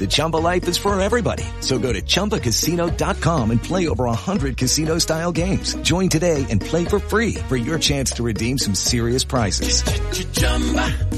The 0.00 0.08
Chumba 0.08 0.38
life 0.38 0.66
is 0.66 0.76
for 0.76 1.00
everybody. 1.00 1.44
So 1.60 1.78
go 1.78 1.92
to 1.92 2.02
ChumbaCasino.com 2.02 3.50
and 3.52 3.62
play 3.62 3.86
over 3.86 4.06
100 4.06 4.56
casino-style 4.56 5.30
games. 5.30 5.74
Join 5.82 6.08
today 6.08 6.44
and 6.50 6.60
play 6.60 6.84
for 6.84 6.98
free 6.98 7.34
for 7.48 7.56
your 7.56 7.78
chance 7.78 8.10
to 8.14 8.24
redeem 8.24 8.58
some 8.58 8.74
serious 8.74 9.22
prizes. 9.22 9.82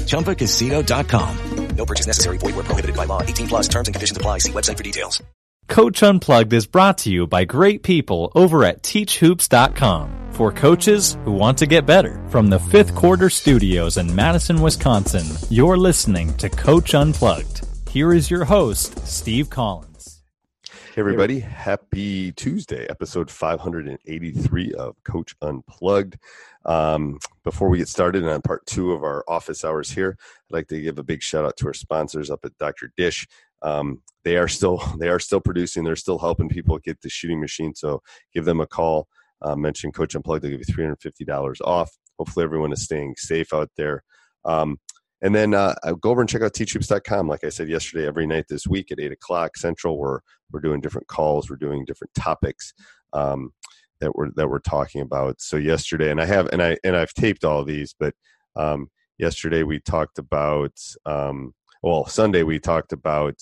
ChumbaCasino.com. 0.05 1.65
No 1.75 1.85
purchase 1.85 2.07
necessary. 2.07 2.37
Void 2.37 2.55
were 2.55 2.63
prohibited 2.63 2.95
by 2.95 3.05
law. 3.05 3.21
18 3.21 3.47
plus 3.47 3.67
terms 3.67 3.87
and 3.87 3.95
conditions 3.95 4.17
apply. 4.17 4.39
See 4.39 4.51
website 4.51 4.77
for 4.77 4.83
details. 4.83 5.21
Coach 5.67 6.03
Unplugged 6.03 6.53
is 6.53 6.67
brought 6.67 6.99
to 6.99 7.09
you 7.09 7.27
by 7.27 7.43
great 7.43 7.83
people 7.83 8.31
over 8.35 8.63
at 8.63 8.83
TeachHoops.com 8.83 10.31
for 10.31 10.51
coaches 10.51 11.17
who 11.25 11.31
want 11.31 11.57
to 11.57 11.65
get 11.65 11.85
better. 11.85 12.21
From 12.29 12.49
the 12.49 12.59
fifth 12.59 12.93
quarter 12.93 13.29
studios 13.29 13.97
in 13.97 14.13
Madison, 14.13 14.61
Wisconsin, 14.61 15.25
you're 15.49 15.77
listening 15.77 16.33
to 16.35 16.49
Coach 16.49 16.93
Unplugged. 16.93 17.64
Here 17.95 18.11
is 18.11 18.29
your 18.29 18.43
host, 18.43 19.07
Steve 19.07 19.49
Collins. 19.49 20.21
Hey, 20.69 20.99
everybody. 20.99 21.39
Happy 21.39 22.33
Tuesday, 22.33 22.85
episode 22.89 23.31
583 23.31 24.73
of 24.73 25.01
Coach 25.05 25.33
Unplugged. 25.41 26.17
Um, 26.65 27.19
before 27.45 27.69
we 27.69 27.77
get 27.77 27.87
started 27.87 28.27
on 28.27 28.41
part 28.41 28.65
two 28.65 28.91
of 28.91 29.03
our 29.03 29.23
office 29.29 29.63
hours 29.63 29.89
here, 29.89 30.17
I'd 30.19 30.53
like 30.53 30.67
to 30.67 30.81
give 30.81 30.99
a 30.99 31.03
big 31.03 31.23
shout 31.23 31.45
out 31.45 31.55
to 31.55 31.67
our 31.67 31.73
sponsors 31.73 32.29
up 32.29 32.43
at 32.43 32.57
Dr. 32.57 32.91
Dish. 32.97 33.25
Um, 33.61 34.01
they 34.25 34.35
are 34.35 34.49
still 34.49 34.83
they 34.99 35.07
are 35.07 35.17
still 35.17 35.39
producing. 35.39 35.85
They're 35.85 35.95
still 35.95 36.19
helping 36.19 36.49
people 36.49 36.77
get 36.79 36.99
the 36.99 37.07
shooting 37.07 37.39
machine. 37.39 37.73
So 37.75 38.01
give 38.33 38.43
them 38.43 38.59
a 38.59 38.67
call. 38.67 39.07
Uh, 39.41 39.55
mention 39.55 39.93
Coach 39.93 40.15
Unplugged. 40.15 40.43
They'll 40.43 40.51
give 40.51 40.59
you 40.59 40.65
three 40.65 40.83
hundred 40.83 40.99
fifty 40.99 41.23
dollars 41.23 41.61
off. 41.61 41.95
Hopefully, 42.19 42.43
everyone 42.43 42.73
is 42.73 42.83
staying 42.83 43.15
safe 43.15 43.53
out 43.53 43.69
there. 43.77 44.03
Um, 44.43 44.79
and 45.21 45.33
then 45.33 45.53
uh, 45.53 45.73
go 46.01 46.11
over 46.11 46.21
and 46.21 46.29
check 46.29 46.41
out 46.41 46.53
teachhoops.com. 46.53 47.27
Like 47.27 47.43
I 47.43 47.49
said 47.49 47.69
yesterday, 47.69 48.07
every 48.07 48.27
night 48.27 48.45
this 48.49 48.67
week 48.67 48.91
at 48.91 48.99
8 48.99 49.11
o'clock 49.11 49.57
Central, 49.57 49.97
we're, 49.97 50.19
we're 50.51 50.59
doing 50.59 50.81
different 50.81 51.07
calls, 51.07 51.49
we're 51.49 51.55
doing 51.55 51.85
different 51.85 52.13
topics 52.13 52.73
um, 53.13 53.51
that, 53.99 54.15
we're, 54.15 54.31
that 54.35 54.49
we're 54.49 54.59
talking 54.59 55.01
about. 55.01 55.41
So 55.41 55.57
yesterday, 55.57 56.11
and 56.11 56.21
I 56.21 56.25
have, 56.25 56.47
and, 56.47 56.61
I, 56.61 56.77
and 56.83 56.95
I've 56.95 57.13
taped 57.13 57.45
all 57.45 57.63
these, 57.63 57.95
but 57.97 58.13
um, 58.55 58.89
yesterday 59.17 59.63
we 59.63 59.79
talked 59.79 60.19
about, 60.19 60.77
um, 61.05 61.53
well, 61.81 62.05
Sunday 62.05 62.43
we 62.43 62.59
talked 62.59 62.91
about 62.91 63.35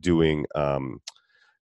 doing, 0.00 0.44
um, 0.54 1.00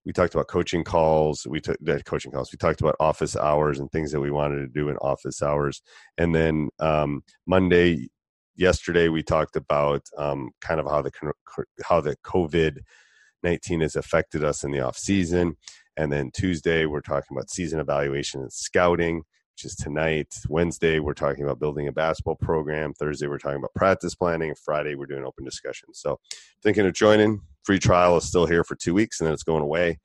we 0.07 0.13
talked 0.13 0.35
about 0.35 0.47
coaching 0.47 0.85
calls. 0.85 1.47
We 1.49 1.61
took 1.61 1.77
coaching 2.05 2.31
calls. 2.31 2.53
We 2.53 2.59
talked 2.59 2.81
about 2.81 2.95
office 3.01 3.37
hours 3.37 3.81
and 3.81 3.91
things 3.91 4.13
that 4.13 4.21
we 4.21 4.31
wanted 4.31 4.61
to 4.61 4.69
do 4.69 4.89
in 4.89 4.97
office 4.99 5.43
hours. 5.43 5.83
And 6.17 6.33
then 6.33 6.69
um, 6.79 7.25
Monday, 7.45 8.09
yesterday 8.57 9.09
we 9.09 9.23
talked 9.23 9.57
about 9.57 10.03
um, 10.17 10.51
kind 10.61 10.81
of 10.81 10.87
how 10.87 11.03
the 11.03 11.11
how 11.85 12.01
the 12.01 12.17
COVID 12.25 12.79
nineteen 13.43 13.81
has 13.81 13.97
affected 13.97 14.45
us 14.45 14.65
in 14.65 14.71
the 14.71 14.81
off 14.81 14.97
season, 14.97 15.57
and 15.97 16.13
then 16.13 16.31
Tuesday 16.35 16.87
we're 16.87 17.01
talking 17.01 17.37
about 17.37 17.51
season 17.51 17.81
evaluation 17.81 18.41
and 18.41 18.53
scouting, 18.53 19.19
which 19.55 19.65
is 19.65 19.75
tonight. 19.75 20.35
Wednesday 20.49 20.99
we're 20.99 21.15
talking 21.15 21.45
about 21.45 21.61
building 21.61 21.89
a 21.89 21.93
basketball 21.93 22.37
program. 22.37 22.93
Thursday 22.95 23.27
we're 23.27 23.39
talking 23.39 23.59
about 23.59 23.75
practice 23.75 24.15
planning. 24.15 24.55
Friday 24.65 24.95
we're 24.95 25.07
doing 25.07 25.25
open 25.25 25.45
discussion. 25.45 25.93
So 25.93 26.19
thinking 26.63 26.87
of 26.87 26.95
joining. 26.95 27.41
Free 27.65 27.79
trial 27.79 28.17
is 28.17 28.25
still 28.25 28.47
here 28.47 28.65
for 28.65 28.77
two 28.77 28.95
weeks, 28.95 29.21
and 29.21 29.27
then 29.27 29.35
it's 29.35 29.43
going 29.43 29.63
away. 29.63 29.99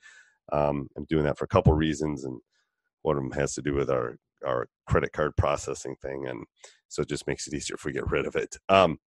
Um, 0.52 0.88
I'm 0.98 1.06
doing 1.06 1.24
that 1.26 1.38
for 1.38 1.46
a 1.46 1.50
couple 1.50 1.74
reasons, 1.74 2.26
and 2.26 2.42
one 3.04 3.18
of 3.18 3.24
them 3.24 3.32
has 3.40 3.54
to 3.54 3.62
do 3.62 3.74
with 3.74 3.90
our 3.90 4.18
our 4.46 4.68
credit 4.88 5.14
card 5.14 5.34
processing 5.38 5.96
thing 6.02 6.26
and 6.28 6.44
so 6.92 7.02
it 7.02 7.10
just 7.10 7.26
makes 7.26 7.48
it 7.48 7.54
easier 7.54 7.76
if 7.76 7.86
we 7.86 7.94
get 7.94 8.12
rid 8.12 8.28
of 8.28 8.36
it. 8.36 8.58
Um, 8.68 8.98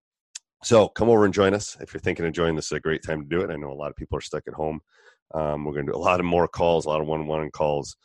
so 0.62 0.88
come 0.88 1.10
over 1.10 1.26
and 1.26 1.34
join 1.34 1.52
us. 1.52 1.76
If 1.80 1.92
you're 1.92 2.00
thinking 2.00 2.24
of 2.24 2.32
joining 2.32 2.56
this 2.56 2.66
is 2.66 2.72
a 2.72 2.80
great 2.80 3.02
time 3.02 3.22
to 3.22 3.28
do 3.28 3.42
it. 3.42 3.50
I 3.50 3.56
know 3.56 3.70
a 3.70 3.74
lot 3.74 3.90
of 3.90 3.96
people 3.96 4.16
are 4.16 4.22
stuck 4.22 4.44
at 4.48 4.54
home. 4.54 4.80
Um, 5.34 5.64
we're 5.64 5.74
going 5.74 5.86
to 5.86 5.92
do 5.92 5.98
a 5.98 6.00
lot 6.00 6.20
of 6.20 6.26
more 6.26 6.48
calls 6.48 6.86
a 6.86 6.88
lot 6.88 7.00
of 7.00 7.06
one-on-one 7.06 7.50
calls 7.50 7.96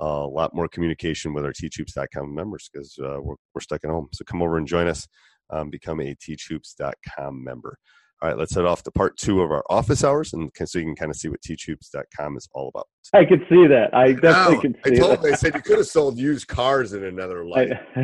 uh, 0.00 0.04
a 0.04 0.26
lot 0.28 0.54
more 0.54 0.68
communication 0.68 1.34
with 1.34 1.44
our 1.44 1.52
teachhoops.com 1.52 2.34
members 2.34 2.70
because 2.72 2.98
uh, 3.02 3.18
we're, 3.20 3.34
we're 3.54 3.60
stuck 3.60 3.84
at 3.84 3.90
home. 3.90 4.08
So 4.12 4.24
come 4.24 4.42
over 4.42 4.56
and 4.56 4.66
join 4.66 4.88
us 4.88 5.06
um, 5.50 5.68
become 5.70 6.00
a 6.00 6.14
teachhoops.com 6.14 7.44
member 7.44 7.78
all 8.22 8.30
right, 8.30 8.38
let's 8.38 8.54
head 8.54 8.64
off 8.64 8.82
to 8.84 8.90
part 8.90 9.18
two 9.18 9.42
of 9.42 9.50
our 9.50 9.62
office 9.68 10.02
hours, 10.02 10.32
and 10.32 10.50
so 10.64 10.78
you 10.78 10.86
can 10.86 10.96
kind 10.96 11.10
of 11.10 11.16
see 11.16 11.28
what 11.28 11.40
teachhoops.com 11.42 12.36
is 12.38 12.48
all 12.54 12.68
about. 12.68 12.86
I 13.12 13.26
could 13.26 13.40
see 13.48 13.66
that. 13.66 13.90
I 13.92 14.12
definitely 14.12 14.60
could 14.60 14.76
see 14.84 14.90
that 14.90 14.96
I 14.96 14.98
told 14.98 15.10
that. 15.10 15.22
Them, 15.22 15.32
I 15.32 15.36
said 15.36 15.54
you 15.54 15.60
could 15.60 15.76
have 15.76 15.86
sold 15.86 16.16
used 16.16 16.48
cars 16.48 16.94
in 16.94 17.04
another 17.04 17.44
life. 17.44 17.70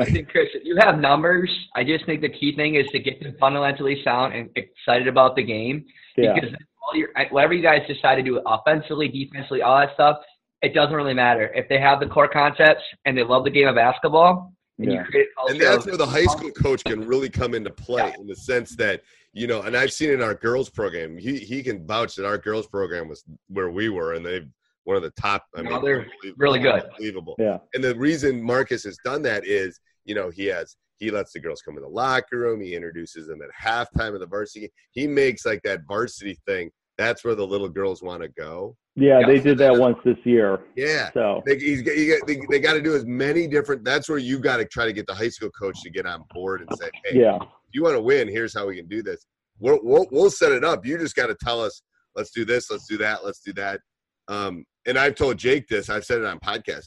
I 0.00 0.04
think, 0.06 0.28
Chris, 0.30 0.48
if 0.54 0.64
you 0.64 0.76
have 0.80 0.98
numbers, 0.98 1.50
I 1.76 1.84
just 1.84 2.06
think 2.06 2.22
the 2.22 2.30
key 2.30 2.56
thing 2.56 2.76
is 2.76 2.86
to 2.92 2.98
get 2.98 3.22
them 3.22 3.36
fundamentally 3.38 4.00
sound 4.02 4.32
and 4.34 4.48
excited 4.56 5.08
about 5.08 5.36
the 5.36 5.42
game. 5.42 5.84
Yeah. 6.16 6.32
Because 6.34 6.50
all 6.82 6.98
your, 6.98 7.10
whatever 7.30 7.52
you 7.52 7.62
guys 7.62 7.82
decide 7.86 8.16
to 8.16 8.22
do, 8.22 8.40
offensively, 8.46 9.08
defensively, 9.08 9.60
all 9.60 9.78
that 9.78 9.92
stuff, 9.92 10.16
it 10.62 10.74
doesn't 10.74 10.94
really 10.94 11.14
matter. 11.14 11.52
If 11.54 11.68
they 11.68 11.78
have 11.78 12.00
the 12.00 12.06
core 12.06 12.28
concepts 12.28 12.82
and 13.04 13.16
they 13.16 13.22
love 13.22 13.44
the 13.44 13.50
game 13.50 13.68
of 13.68 13.74
basketball, 13.74 14.52
and 14.78 14.92
Yeah. 14.92 15.00
you 15.00 15.04
create 15.10 15.28
a 15.46 15.50
and 15.52 15.60
that's 15.60 15.86
where 15.86 15.96
the 15.96 16.06
high 16.06 16.24
school 16.24 16.50
coach 16.50 16.84
can 16.84 17.06
really 17.06 17.28
come 17.28 17.54
into 17.54 17.70
play 17.70 18.14
in 18.18 18.26
the 18.26 18.36
sense 18.36 18.76
that 18.76 19.02
you 19.32 19.46
know 19.46 19.62
and 19.62 19.76
i've 19.76 19.92
seen 19.92 20.10
in 20.10 20.22
our 20.22 20.34
girls 20.34 20.70
program 20.70 21.16
he, 21.18 21.38
he 21.38 21.62
can 21.62 21.86
vouch 21.86 22.14
that 22.16 22.26
our 22.26 22.38
girls 22.38 22.66
program 22.66 23.08
was 23.08 23.24
where 23.48 23.70
we 23.70 23.88
were 23.88 24.14
and 24.14 24.24
they've 24.24 24.48
one 24.84 24.96
of 24.96 25.02
the 25.02 25.10
top 25.10 25.44
i 25.56 25.62
No, 25.62 25.70
mean 25.70 25.84
they're 25.84 26.00
unbelievable- 26.00 26.34
really 26.38 26.58
good. 26.60 26.82
unbelievable 26.84 27.34
yeah. 27.38 27.58
and 27.74 27.82
the 27.84 27.94
reason 27.96 28.42
marcus 28.42 28.84
has 28.84 28.98
done 29.04 29.22
that 29.22 29.46
is 29.46 29.80
you 30.04 30.14
know 30.14 30.30
he 30.30 30.46
has 30.46 30.76
he 30.98 31.10
lets 31.10 31.32
the 31.32 31.40
girls 31.40 31.60
come 31.62 31.76
in 31.76 31.82
the 31.82 31.88
locker 31.88 32.38
room 32.38 32.60
he 32.60 32.74
introduces 32.74 33.26
them 33.28 33.40
at 33.42 33.50
halftime 33.52 34.14
of 34.14 34.20
the 34.20 34.26
varsity 34.26 34.70
he 34.92 35.06
makes 35.06 35.44
like 35.44 35.62
that 35.62 35.80
varsity 35.86 36.38
thing 36.46 36.70
that's 36.96 37.24
where 37.24 37.34
the 37.36 37.46
little 37.46 37.68
girls 37.68 38.02
want 38.02 38.22
to 38.22 38.28
go 38.28 38.76
Yeah, 39.00 39.20
Yeah. 39.20 39.26
they 39.26 39.38
did 39.40 39.58
that 39.58 39.76
once 39.76 39.98
this 40.04 40.16
year. 40.24 40.60
yeah 40.76 41.10
So 41.12 41.42
they, 41.46 41.56
he's, 41.58 41.82
got- 41.82 42.26
they, 42.26 42.40
they 42.50 42.58
got 42.58 42.74
to 42.74 42.82
do 42.82 42.94
as 42.94 43.04
many 43.06 43.46
different 43.46 43.84
that's 43.84 44.08
where 44.08 44.18
you 44.18 44.38
got 44.38 44.56
to 44.58 44.64
try 44.64 44.84
to 44.86 44.92
get 44.92 45.06
the 45.06 45.14
high 45.14 45.28
school 45.28 45.50
coach 45.50 45.80
to 45.82 45.90
get 45.90 46.04
on 46.06 46.24
board 46.34 46.60
and 46.62 46.70
say 46.78 46.90
hey 47.04 47.20
yeah, 47.20 47.36
if 47.36 47.74
you 47.74 47.82
want 47.82 47.94
to 47.96 48.02
win, 48.02 48.28
here's 48.28 48.54
how 48.54 48.66
we 48.66 48.76
can 48.76 48.88
do 48.88 49.02
this. 49.02 49.24
We'll, 49.60 49.78
we'll, 49.82 50.06
we'll 50.10 50.30
set 50.30 50.52
it 50.52 50.64
up. 50.64 50.86
You 50.86 50.96
just 50.98 51.16
got 51.16 51.26
to 51.26 51.36
tell 51.42 51.60
us, 51.60 51.82
let's 52.16 52.30
do 52.30 52.44
this, 52.44 52.70
let's 52.70 52.86
do 52.86 52.96
that, 52.98 53.24
let's 53.24 53.40
do 53.40 53.52
that. 53.54 53.80
Um, 54.28 54.64
and 54.86 54.98
I've 54.98 55.14
told 55.16 55.36
Jake 55.38 55.68
this, 55.68 55.90
I've 55.90 56.04
said 56.04 56.18
it 56.20 56.24
on 56.24 56.38
podcast. 56.40 56.86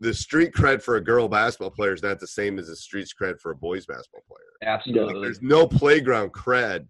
The 0.00 0.12
street 0.12 0.52
cred 0.52 0.82
for 0.82 0.96
a 0.96 1.00
girl 1.04 1.28
basketball 1.28 1.70
player 1.70 1.94
is 1.94 2.02
not 2.02 2.18
the 2.18 2.26
same 2.26 2.58
as 2.58 2.66
the 2.66 2.74
street 2.76 3.08
cred 3.20 3.38
for 3.40 3.52
a 3.52 3.56
boys 3.56 3.86
basketball 3.86 4.22
player. 4.28 4.70
absolutely. 4.74 5.14
Like, 5.14 5.22
there's 5.22 5.42
no 5.42 5.66
playground 5.66 6.32
cred 6.32 6.86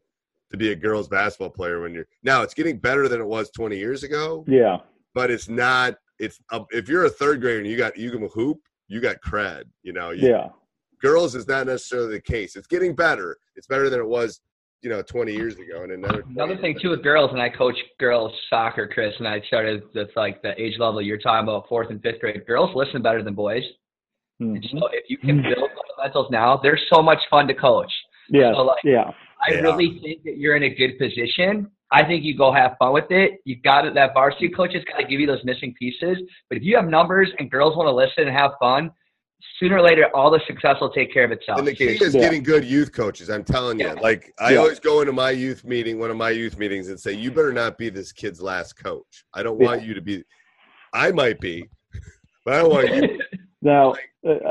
to 0.52 0.58
be 0.58 0.70
a 0.70 0.76
girls 0.76 1.08
basketball 1.08 1.50
player 1.50 1.80
when 1.80 1.92
you're 1.92 2.06
now. 2.22 2.42
It's 2.42 2.54
getting 2.54 2.78
better 2.78 3.08
than 3.08 3.20
it 3.20 3.26
was 3.26 3.50
20 3.50 3.76
years 3.76 4.04
ago, 4.04 4.44
yeah, 4.46 4.78
but 5.14 5.30
it's 5.30 5.48
not. 5.48 5.96
It's 6.18 6.38
uh, 6.50 6.60
if 6.70 6.88
you're 6.88 7.06
a 7.06 7.10
third 7.10 7.40
grader 7.40 7.58
and 7.58 7.66
you 7.66 7.76
got 7.76 7.96
you 7.96 8.10
can 8.10 8.28
hoop, 8.28 8.58
you 8.88 9.00
got 9.00 9.16
cred. 9.22 9.64
You 9.82 9.92
know, 9.92 10.10
you, 10.10 10.28
yeah, 10.28 10.48
girls 11.00 11.34
is 11.34 11.48
not 11.48 11.66
necessarily 11.66 12.12
the 12.12 12.20
case. 12.20 12.54
It's 12.54 12.66
getting 12.66 12.94
better. 12.94 13.36
It's 13.56 13.66
better 13.66 13.90
than 13.90 13.98
it 13.98 14.06
was 14.06 14.40
you 14.82 14.90
know 14.90 15.02
20 15.02 15.32
years 15.32 15.54
ago, 15.54 15.82
and 15.82 15.92
another. 15.92 16.24
Another 16.28 16.58
thing 16.58 16.78
too 16.80 16.90
with 16.90 17.02
girls, 17.02 17.30
and 17.32 17.40
I 17.40 17.48
coach 17.48 17.76
girls 17.98 18.32
soccer, 18.50 18.86
Chris, 18.86 19.14
and 19.18 19.26
I 19.26 19.40
started 19.46 19.82
with 19.94 20.10
like 20.16 20.42
the 20.42 20.60
age 20.60 20.78
level 20.78 21.00
you're 21.00 21.18
talking 21.18 21.48
about, 21.48 21.68
fourth 21.68 21.90
and 21.90 22.00
fifth 22.02 22.20
grade. 22.20 22.46
Girls 22.46 22.70
listen 22.74 23.02
better 23.02 23.22
than 23.22 23.34
boys. 23.34 23.64
And 24.40 24.66
so 24.72 24.88
if 24.92 25.04
you 25.08 25.18
can 25.18 25.40
build 25.40 25.70
fundamentals 25.96 26.28
now, 26.32 26.58
they're 26.60 26.80
so 26.92 27.00
much 27.00 27.20
fun 27.30 27.46
to 27.46 27.54
coach. 27.54 27.92
Yeah, 28.32 28.54
So, 28.54 28.62
like, 28.62 28.82
yeah. 28.82 29.10
I 29.46 29.52
Yeah. 29.52 29.60
really 29.60 30.00
think 30.00 30.22
that 30.24 30.38
you're 30.38 30.56
in 30.56 30.62
a 30.62 30.70
good 30.70 30.98
position. 30.98 31.70
I 31.90 32.02
think 32.04 32.24
you 32.24 32.36
go 32.36 32.50
have 32.52 32.76
fun 32.78 32.94
with 32.94 33.10
it. 33.10 33.40
You 33.44 33.56
got 33.56 33.86
it. 33.86 33.92
That 33.94 34.14
varsity 34.14 34.48
coach 34.48 34.72
has 34.72 34.82
got 34.84 34.96
to 34.98 35.04
give 35.06 35.20
you 35.20 35.26
those 35.26 35.44
missing 35.44 35.74
pieces. 35.78 36.18
But 36.48 36.56
if 36.56 36.62
you 36.64 36.74
have 36.76 36.86
numbers 36.86 37.30
and 37.38 37.50
girls 37.50 37.76
want 37.76 37.88
to 37.88 37.92
listen 37.92 38.26
and 38.26 38.36
have 38.36 38.52
fun, 38.58 38.90
sooner 39.58 39.76
or 39.76 39.82
later, 39.82 40.08
all 40.14 40.30
the 40.30 40.40
success 40.46 40.76
will 40.80 40.90
take 40.92 41.12
care 41.12 41.24
of 41.24 41.32
itself. 41.32 41.58
And 41.58 41.68
the 41.68 41.74
key 41.74 41.84
is 42.02 42.14
Yeah. 42.14 42.22
getting 42.22 42.42
good 42.42 42.64
youth 42.64 42.92
coaches. 42.92 43.28
I'm 43.28 43.44
telling 43.44 43.78
you. 43.78 43.86
Yeah. 43.86 43.94
Like 44.00 44.32
I 44.38 44.54
Yeah. 44.54 44.60
always 44.60 44.80
go 44.80 45.00
into 45.00 45.12
my 45.12 45.30
youth 45.32 45.64
meeting, 45.64 45.98
one 45.98 46.10
of 46.10 46.16
my 46.16 46.30
youth 46.30 46.56
meetings, 46.56 46.88
and 46.88 46.98
say, 46.98 47.12
"You 47.12 47.30
better 47.30 47.52
not 47.52 47.76
be 47.76 47.90
this 47.90 48.12
kid's 48.12 48.40
last 48.40 48.82
coach. 48.82 49.24
I 49.34 49.42
don't 49.42 49.60
Yeah. 49.60 49.66
want 49.66 49.82
you 49.82 49.92
to 49.92 50.00
be. 50.00 50.24
I 50.94 51.10
might 51.10 51.40
be, 51.40 51.68
but 52.46 52.54
I 52.54 52.58
don't 52.62 52.70
want 52.70 52.94
you. 52.94 53.20
Now, 53.64 53.94
uh, 54.28 54.50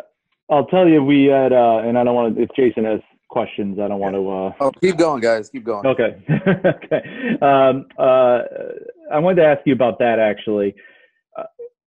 I'll 0.49 0.67
tell 0.67 0.87
you, 0.87 1.03
we 1.03 1.25
had, 1.25 1.51
uh, 1.51 1.79
and 1.79 1.97
I 1.97 2.03
don't 2.05 2.15
want 2.15 2.35
to. 2.35 2.43
If 2.43 2.49
Jason 2.55 2.85
has 2.85 3.01
questions, 3.31 3.79
I 3.79 3.87
don't 3.87 3.99
want 3.99 4.13
to. 4.13 4.29
Uh, 4.29 4.51
Oh, 4.59 4.71
keep 4.79 4.97
going, 4.97 5.21
guys. 5.21 5.49
Keep 5.49 5.63
going. 5.63 5.87
Okay. 5.87 6.23
okay. 6.47 7.37
Um, 7.41 7.87
uh, 7.97 8.41
I 9.11 9.17
wanted 9.17 9.41
to 9.41 9.47
ask 9.47 9.61
you 9.65 9.73
about 9.73 9.97
that 9.99 10.19
actually. 10.19 10.75
Uh, 11.35 11.43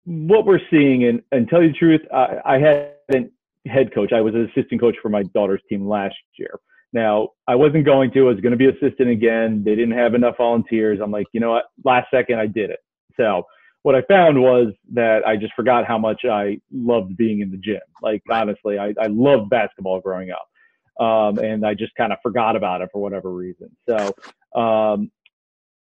what 0.06 0.46
we're 0.46 0.60
seeing, 0.72 1.04
and, 1.04 1.22
and 1.32 1.48
tell 1.48 1.62
you 1.62 1.72
the 1.72 1.78
truth, 1.78 2.02
I, 2.12 2.38
I 2.46 2.60
hadn't 2.60 3.32
head 3.68 3.94
coach. 3.94 4.12
I 4.12 4.22
was 4.22 4.34
an 4.34 4.50
assistant 4.50 4.82
coach 4.82 4.96
for 5.02 5.10
my 5.10 5.24
daughter's 5.24 5.62
team 5.70 5.88
last 5.88 6.16
year. 6.40 6.60
Now, 6.94 7.30
I 7.48 7.56
wasn't 7.56 7.86
going 7.86 8.12
to. 8.12 8.22
I 8.22 8.32
was 8.34 8.40
going 8.40 8.52
to 8.52 8.58
be 8.58 8.68
assistant 8.68 9.10
again. 9.10 9.64
They 9.64 9.76
didn't 9.76 9.98
have 9.98 10.16
enough 10.16 10.38
volunteers. 10.38 11.00
I'm 11.02 11.12
like, 11.12 11.28
you 11.34 11.40
know 11.40 11.52
what? 11.52 11.66
Last 11.84 12.08
second, 12.12 12.40
I 12.40 12.48
did 12.48 12.70
it. 12.70 12.80
So 13.18 13.44
what 13.84 13.96
I 13.96 14.02
found 14.04 14.42
was 14.42 14.74
that 14.94 15.26
I 15.28 15.36
just 15.36 15.54
forgot 15.54 15.86
how 15.86 15.98
much 15.98 16.22
I 16.26 16.60
loved 16.72 17.18
being 17.18 17.42
in 17.42 17.52
the 17.52 17.58
gym. 17.58 17.82
Like 18.02 18.22
honestly, 18.30 18.78
I, 18.80 18.94
I 19.00 19.08
loved 19.08 19.50
basketball 19.50 20.00
growing 20.02 20.32
up 20.32 20.48
um, 21.00 21.40
and 21.40 21.66
I 21.66 21.74
just 21.74 21.94
kind 21.96 22.12
of 22.12 22.20
forgot 22.22 22.56
about 22.56 22.82
it 22.82 22.90
for 22.92 23.02
whatever 23.02 23.32
reason. 23.32 23.76
So, 23.88 24.16
um, 24.60 25.12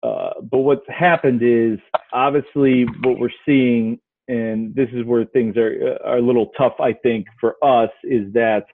uh, 0.03 0.41
but 0.43 0.59
what's 0.59 0.89
happened 0.89 1.43
is 1.43 1.79
obviously 2.13 2.85
what 3.03 3.19
we're 3.19 3.31
seeing, 3.47 4.01
and 4.29 4.75
this 4.75 4.89
is 4.93 5.05
where 5.05 5.25
things 5.27 5.57
are 5.57 5.99
are 6.05 6.19
a 6.19 6.23
little 6.23 6.51
tough, 6.59 6.75
I 6.81 6.93
think, 6.93 7.27
for 7.41 7.57
us, 7.63 7.91
is 8.05 8.33
that 8.33 8.67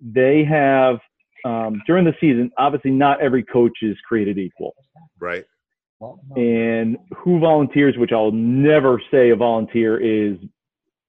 they 0.00 0.44
have 0.44 0.98
um, 1.44 1.80
during 1.86 2.04
the 2.04 2.14
season. 2.20 2.50
Obviously, 2.58 2.90
not 2.90 3.20
every 3.20 3.42
coach 3.42 3.78
is 3.82 3.96
created 4.06 4.38
equal 4.38 4.74
Right? 5.20 5.44
and 6.36 6.96
who 7.16 7.40
volunteers, 7.40 7.96
which 7.96 8.12
I'll 8.12 8.32
never 8.32 9.02
say 9.10 9.30
a 9.30 9.36
volunteer 9.36 9.98
is 9.98 10.36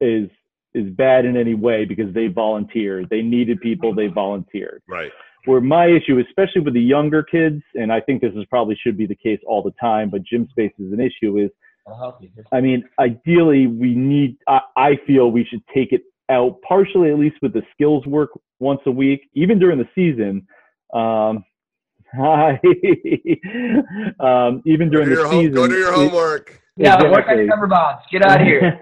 is 0.01 0.29
is 0.73 0.89
bad 0.91 1.25
in 1.25 1.35
any 1.37 1.55
way 1.55 1.85
because 1.85 2.13
they 2.13 2.27
volunteered. 2.27 3.07
They 3.09 3.21
needed 3.21 3.59
people, 3.61 3.93
they 3.93 4.07
volunteered. 4.07 4.81
Right. 4.87 5.11
Where 5.45 5.61
my 5.61 5.87
issue, 5.87 6.19
especially 6.27 6.61
with 6.61 6.73
the 6.73 6.81
younger 6.81 7.23
kids, 7.23 7.61
and 7.73 7.91
I 7.93 8.01
think 8.01 8.21
this 8.21 8.33
is 8.35 8.45
probably 8.49 8.77
should 8.83 8.97
be 8.97 9.05
the 9.07 9.15
case 9.15 9.39
all 9.47 9.63
the 9.63 9.73
time, 9.79 10.09
but 10.09 10.21
gym 10.23 10.47
space 10.51 10.73
is 10.77 10.91
an 10.91 10.99
issue. 10.99 11.37
Is 11.37 11.49
I'll 11.87 11.97
help 11.97 12.21
you. 12.21 12.29
I 12.51 12.59
mean, 12.61 12.83
ideally, 12.99 13.65
we 13.65 13.95
need. 13.95 14.37
I, 14.47 14.59
I 14.75 14.91
feel 15.07 15.31
we 15.31 15.45
should 15.45 15.61
take 15.73 15.91
it 15.93 16.01
out 16.29 16.57
partially, 16.67 17.09
at 17.09 17.17
least 17.17 17.37
with 17.41 17.53
the 17.53 17.63
skills 17.73 18.05
work 18.05 18.29
once 18.59 18.81
a 18.85 18.91
week, 18.91 19.29
even 19.33 19.57
during 19.59 19.79
the 19.79 19.87
season. 19.95 20.45
Um, 20.93 21.43
hi. 22.13 22.59
um, 24.19 24.61
even 24.65 24.89
Go 24.89 25.03
during 25.03 25.09
do 25.09 25.15
the 25.15 25.21
your, 25.21 25.27
home, 25.27 25.39
season. 25.41 25.53
go 25.53 25.67
do 25.67 25.75
your 25.77 25.89
it- 25.93 25.95
homework. 25.95 26.61
Yeah, 26.81 26.95
we're 27.01 27.11
working 27.11 27.33
on 27.33 27.39
Exactly. 27.39 27.45
number 27.47 27.67
bonds. 27.67 28.01
Get 28.09 28.23
out 28.23 28.39
of 28.39 28.47
here. 28.47 28.79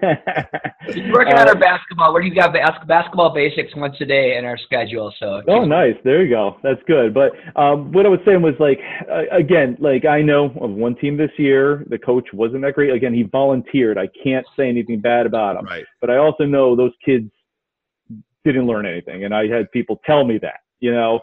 We're 0.88 1.12
working 1.12 1.34
on 1.34 1.48
Uh, 1.48 1.52
our 1.52 1.58
basketball. 1.58 2.14
We're 2.14 2.28
got 2.32 2.52
bas- 2.52 2.86
basketball 2.86 3.34
basics 3.34 3.74
once 3.74 3.96
a 4.00 4.04
day 4.04 4.36
in 4.38 4.44
our 4.44 4.56
schedule. 4.56 5.12
So 5.18 5.42
Oh, 5.48 5.64
nice. 5.64 5.96
There 6.04 6.22
you 6.22 6.30
go. 6.30 6.58
That's 6.62 6.80
good. 6.86 7.12
But 7.12 7.32
um, 7.56 7.90
what 7.90 8.06
I 8.06 8.08
was 8.08 8.20
saying 8.24 8.40
was 8.40 8.54
like, 8.60 8.78
uh, 9.10 9.24
again, 9.36 9.76
like 9.80 10.04
I 10.04 10.22
know 10.22 10.46
of 10.60 10.70
one 10.70 10.94
team 10.94 11.16
this 11.16 11.32
year, 11.38 11.84
the 11.90 11.98
coach 11.98 12.28
wasn't 12.32 12.62
that 12.62 12.74
great. 12.74 12.90
Again, 12.92 13.12
he 13.12 13.24
volunteered. 13.24 13.98
I 13.98 14.08
can't 14.22 14.46
say 14.56 14.68
anything 14.68 15.00
bad 15.00 15.26
about 15.26 15.56
him. 15.56 15.64
Right. 15.66 15.84
But 16.00 16.10
I 16.10 16.18
also 16.18 16.44
know 16.44 16.76
those 16.76 16.92
kids 17.04 17.28
didn't 18.44 18.66
learn 18.68 18.86
anything, 18.86 19.24
and 19.24 19.34
I 19.34 19.48
had 19.48 19.70
people 19.72 20.00
tell 20.06 20.24
me 20.24 20.38
that, 20.38 20.60
you 20.78 20.92
know, 20.94 21.20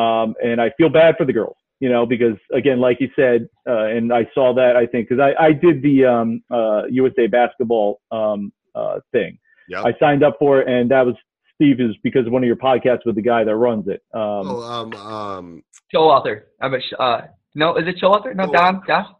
um, 0.00 0.34
and 0.44 0.60
I 0.60 0.70
feel 0.76 0.90
bad 0.90 1.16
for 1.16 1.24
the 1.24 1.32
girls, 1.32 1.56
you 1.80 1.88
know, 1.88 2.06
because 2.06 2.36
again, 2.52 2.80
like 2.80 2.98
you 3.00 3.08
said, 3.14 3.48
uh, 3.68 3.84
and 3.86 4.12
I 4.12 4.26
saw 4.34 4.54
that 4.54 4.76
I 4.76 4.86
think 4.86 5.08
because 5.08 5.22
I, 5.22 5.44
I 5.46 5.52
did 5.52 5.82
the 5.82 6.04
um, 6.04 6.42
uh, 6.50 6.82
USA 6.90 7.26
basketball 7.26 8.00
um, 8.10 8.52
uh, 8.74 9.00
thing. 9.12 9.38
Yep. 9.68 9.84
I 9.84 9.92
signed 10.00 10.22
up 10.24 10.36
for 10.38 10.60
it, 10.60 10.68
and 10.68 10.90
that 10.90 11.04
was 11.06 11.14
Steve 11.54 11.80
is 11.80 11.94
because 12.02 12.26
of 12.26 12.32
one 12.32 12.42
of 12.42 12.46
your 12.46 12.56
podcasts 12.56 13.04
with 13.04 13.16
the 13.16 13.22
guy 13.22 13.44
that 13.44 13.54
runs 13.56 13.86
it. 13.88 14.02
Um, 14.14 14.20
oh, 14.22 14.62
um, 14.62 14.92
um, 14.94 15.62
Showalter. 15.94 16.42
I'm 16.60 16.74
a, 16.74 16.80
sh- 16.80 16.94
uh, 16.98 17.20
no, 17.54 17.76
is 17.76 17.86
it 17.86 17.96
Showalter? 18.02 18.34
No, 18.34 18.50
Don. 18.50 18.80
Don. 18.86 19.14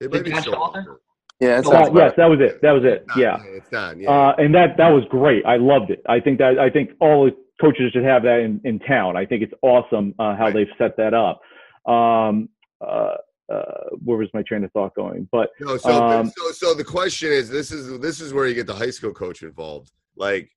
it 0.00 0.12
might 0.12 0.24
be 0.24 0.30
John 0.30 0.42
Showalter. 0.42 0.84
Showalter? 0.84 0.96
Yeah, 1.40 1.58
it's 1.60 1.68
uh, 1.68 1.72
not 1.72 1.94
yes, 1.94 2.12
that 2.16 2.26
was 2.26 2.40
it. 2.40 2.60
That 2.62 2.72
was 2.72 2.82
it. 2.84 3.04
It's 3.06 3.16
Yeah. 3.16 3.30
not, 3.36 3.40
It's 3.46 3.68
done. 3.70 4.00
Yeah. 4.00 4.10
Uh, 4.10 4.34
and 4.38 4.52
that 4.54 4.76
that 4.76 4.88
was 4.88 5.04
great. 5.08 5.46
I 5.46 5.56
loved 5.56 5.90
it. 5.90 6.02
I 6.08 6.18
think 6.18 6.38
that 6.38 6.58
I 6.58 6.68
think 6.68 6.90
all 7.00 7.26
the 7.26 7.36
coaches 7.60 7.92
should 7.92 8.04
have 8.04 8.22
that 8.24 8.40
in, 8.40 8.60
in 8.64 8.78
town. 8.80 9.16
I 9.16 9.24
think 9.24 9.42
it's 9.42 9.52
awesome 9.62 10.14
uh, 10.18 10.34
how 10.34 10.46
Right. 10.46 10.54
they've 10.54 10.74
set 10.78 10.96
that 10.96 11.14
up. 11.14 11.40
Um, 11.86 12.48
uh, 12.80 13.14
uh, 13.52 13.62
where 14.04 14.18
was 14.18 14.28
my 14.34 14.42
train 14.42 14.62
of 14.64 14.72
thought 14.72 14.94
going? 14.94 15.28
But 15.32 15.50
No, 15.60 15.76
so, 15.76 15.90
Um, 15.90 16.30
so 16.36 16.50
so 16.52 16.74
the 16.74 16.84
question 16.84 17.32
is 17.32 17.48
this 17.48 17.72
is 17.72 17.98
this 18.00 18.20
is 18.20 18.32
where 18.34 18.46
you 18.46 18.54
get 18.54 18.66
the 18.66 18.74
high 18.74 18.90
school 18.90 19.12
coach 19.12 19.42
involved. 19.42 19.90
Like 20.16 20.50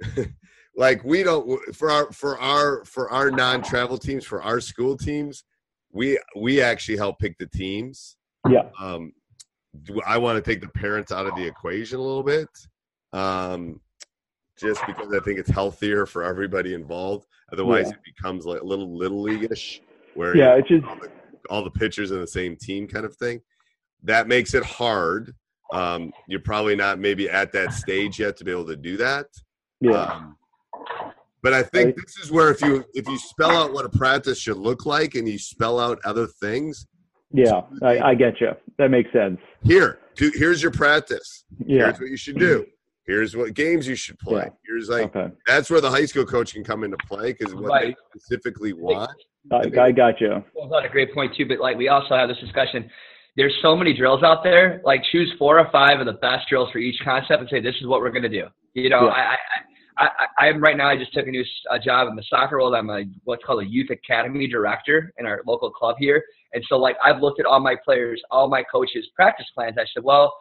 like 0.76 1.02
we 1.04 1.22
don't 1.22 1.74
for 1.74 1.90
our 1.90 2.12
for 2.12 2.38
our 2.38 2.84
for 2.84 3.10
our 3.10 3.30
non-travel 3.30 3.98
teams, 3.98 4.24
for 4.24 4.42
our 4.42 4.60
school 4.60 4.96
teams, 4.96 5.44
we 5.90 6.18
we 6.36 6.60
actually 6.60 6.98
help 6.98 7.18
pick 7.18 7.38
the 7.38 7.46
teams. 7.46 8.16
yeah, 8.48 8.68
Um 8.80 9.12
do 9.84 10.00
I 10.06 10.18
want 10.18 10.42
to 10.42 10.50
take 10.50 10.60
the 10.60 10.68
parents 10.68 11.12
out 11.12 11.26
of 11.26 11.34
the 11.34 11.46
equation 11.46 11.98
a 11.98 12.02
little 12.02 12.22
bit. 12.22 12.48
Um 13.12 13.80
just 14.58 14.84
because 14.86 15.12
I 15.14 15.20
think 15.20 15.38
it's 15.38 15.50
healthier 15.50 16.04
for 16.04 16.24
everybody 16.24 16.74
involved. 16.74 17.26
Otherwise 17.52 17.86
Yeah. 17.86 17.94
it 17.94 18.00
becomes 18.04 18.44
like 18.44 18.60
a 18.60 18.64
little 18.64 18.96
little 18.98 19.22
leagueish 19.22 19.80
where 20.18 20.36
yeah. 20.36 20.56
It's 20.56 20.68
just 20.68 20.84
all 20.84 20.96
the, 20.96 21.10
all 21.48 21.64
the 21.64 21.70
pitchers 21.70 22.10
in 22.10 22.20
the 22.20 22.26
same 22.26 22.56
team 22.56 22.88
kind 22.88 23.06
of 23.06 23.14
thing. 23.16 23.40
That 24.02 24.26
makes 24.26 24.52
it 24.52 24.64
hard. 24.64 25.32
Um, 25.72 26.12
you're 26.26 26.40
probably 26.40 26.74
not 26.74 26.98
maybe 26.98 27.30
at 27.30 27.52
that 27.52 27.72
stage 27.72 28.18
yet 28.18 28.36
to 28.38 28.44
be 28.44 28.50
able 28.50 28.66
to 28.66 28.76
do 28.76 28.96
that. 28.96 29.26
yeah, 29.80 29.92
Um, 29.92 30.36
but 31.40 31.54
I 31.54 31.62
think 31.62 31.94
this 31.94 32.16
is 32.20 32.32
where 32.32 32.50
if 32.50 32.60
you 32.60 32.84
if 32.94 33.06
you 33.06 33.16
spell 33.16 33.50
out 33.50 33.72
what 33.72 33.84
a 33.84 33.88
practice 33.88 34.38
should 34.38 34.56
look 34.56 34.86
like 34.86 35.14
and 35.14 35.28
you 35.28 35.38
spell 35.38 35.78
out 35.78 36.00
other 36.04 36.26
things, 36.26 36.86
yeah. 37.32 37.60
I, 37.82 38.00
I 38.00 38.14
get 38.14 38.40
you. 38.40 38.50
That 38.78 38.90
makes 38.90 39.12
sense. 39.12 39.38
here, 39.62 40.00
do, 40.16 40.32
here's 40.34 40.60
your 40.62 40.72
practice. 40.72 41.44
Yeah. 41.64 41.84
Here's 41.84 42.00
what 42.00 42.10
you 42.10 42.16
should 42.16 42.38
do. 42.38 42.66
Here's 43.08 43.34
what 43.34 43.54
games 43.54 43.88
you 43.88 43.96
should 43.96 44.18
play. 44.18 44.42
Yeah. 44.44 44.50
Here's 44.66 44.88
like 44.90 45.16
Okay. 45.16 45.34
that's 45.46 45.70
where 45.70 45.80
the 45.80 45.90
high 45.90 46.04
school 46.04 46.24
coach 46.26 46.52
can 46.52 46.62
come 46.62 46.84
into 46.84 46.98
play 47.08 47.32
because 47.32 47.54
what 47.54 47.64
Right. 47.64 47.96
they 48.14 48.20
specifically 48.20 48.72
want. 48.74 49.10
I, 49.50 49.62
I 49.80 49.92
got 49.92 50.20
you. 50.20 50.44
Well, 50.54 50.68
that's 50.68 50.84
a 50.86 50.90
great 50.92 51.12
point 51.14 51.34
too. 51.34 51.46
But 51.46 51.58
like 51.58 51.76
we 51.78 51.88
also 51.88 52.14
have 52.14 52.28
this 52.28 52.38
discussion. 52.38 52.88
There's 53.36 53.56
so 53.62 53.74
many 53.74 53.94
drills 53.96 54.22
out 54.22 54.44
there. 54.44 54.82
Like 54.84 55.02
choose 55.10 55.32
four 55.38 55.58
or 55.58 55.68
five 55.72 56.00
of 56.00 56.06
the 56.06 56.12
best 56.14 56.48
drills 56.50 56.70
for 56.70 56.78
each 56.78 57.00
concept 57.02 57.40
and 57.40 57.48
say 57.48 57.60
this 57.60 57.76
is 57.80 57.86
what 57.86 58.00
we're 58.00 58.10
going 58.10 58.24
to 58.24 58.28
do. 58.28 58.44
You 58.74 58.90
know, 58.90 59.06
Yeah. 59.06 59.12
I, 59.12 59.20
I, 59.20 59.36
I, 60.00 60.08
I, 60.38 60.46
I'm 60.48 60.60
right 60.60 60.76
now. 60.76 60.88
I 60.88 60.96
just 60.96 61.12
took 61.14 61.26
a 61.26 61.30
new 61.30 61.40
s- 61.40 61.46
a 61.70 61.78
job 61.78 62.08
in 62.08 62.14
the 62.14 62.22
soccer 62.28 62.56
world. 62.58 62.74
I'm 62.74 62.90
a 62.90 63.04
what's 63.24 63.42
called 63.44 63.62
a 63.62 63.66
youth 63.66 63.88
academy 63.90 64.46
director 64.48 65.14
in 65.18 65.24
our 65.24 65.40
local 65.46 65.70
club 65.70 65.96
here. 65.98 66.22
And 66.52 66.62
so 66.68 66.76
like 66.76 66.96
I've 67.02 67.20
looked 67.22 67.40
at 67.40 67.46
all 67.46 67.60
my 67.60 67.74
players, 67.84 68.20
all 68.30 68.48
my 68.48 68.62
coaches' 68.70 69.08
practice 69.16 69.46
plans. 69.54 69.76
I 69.78 69.86
said, 69.94 70.04
well, 70.04 70.34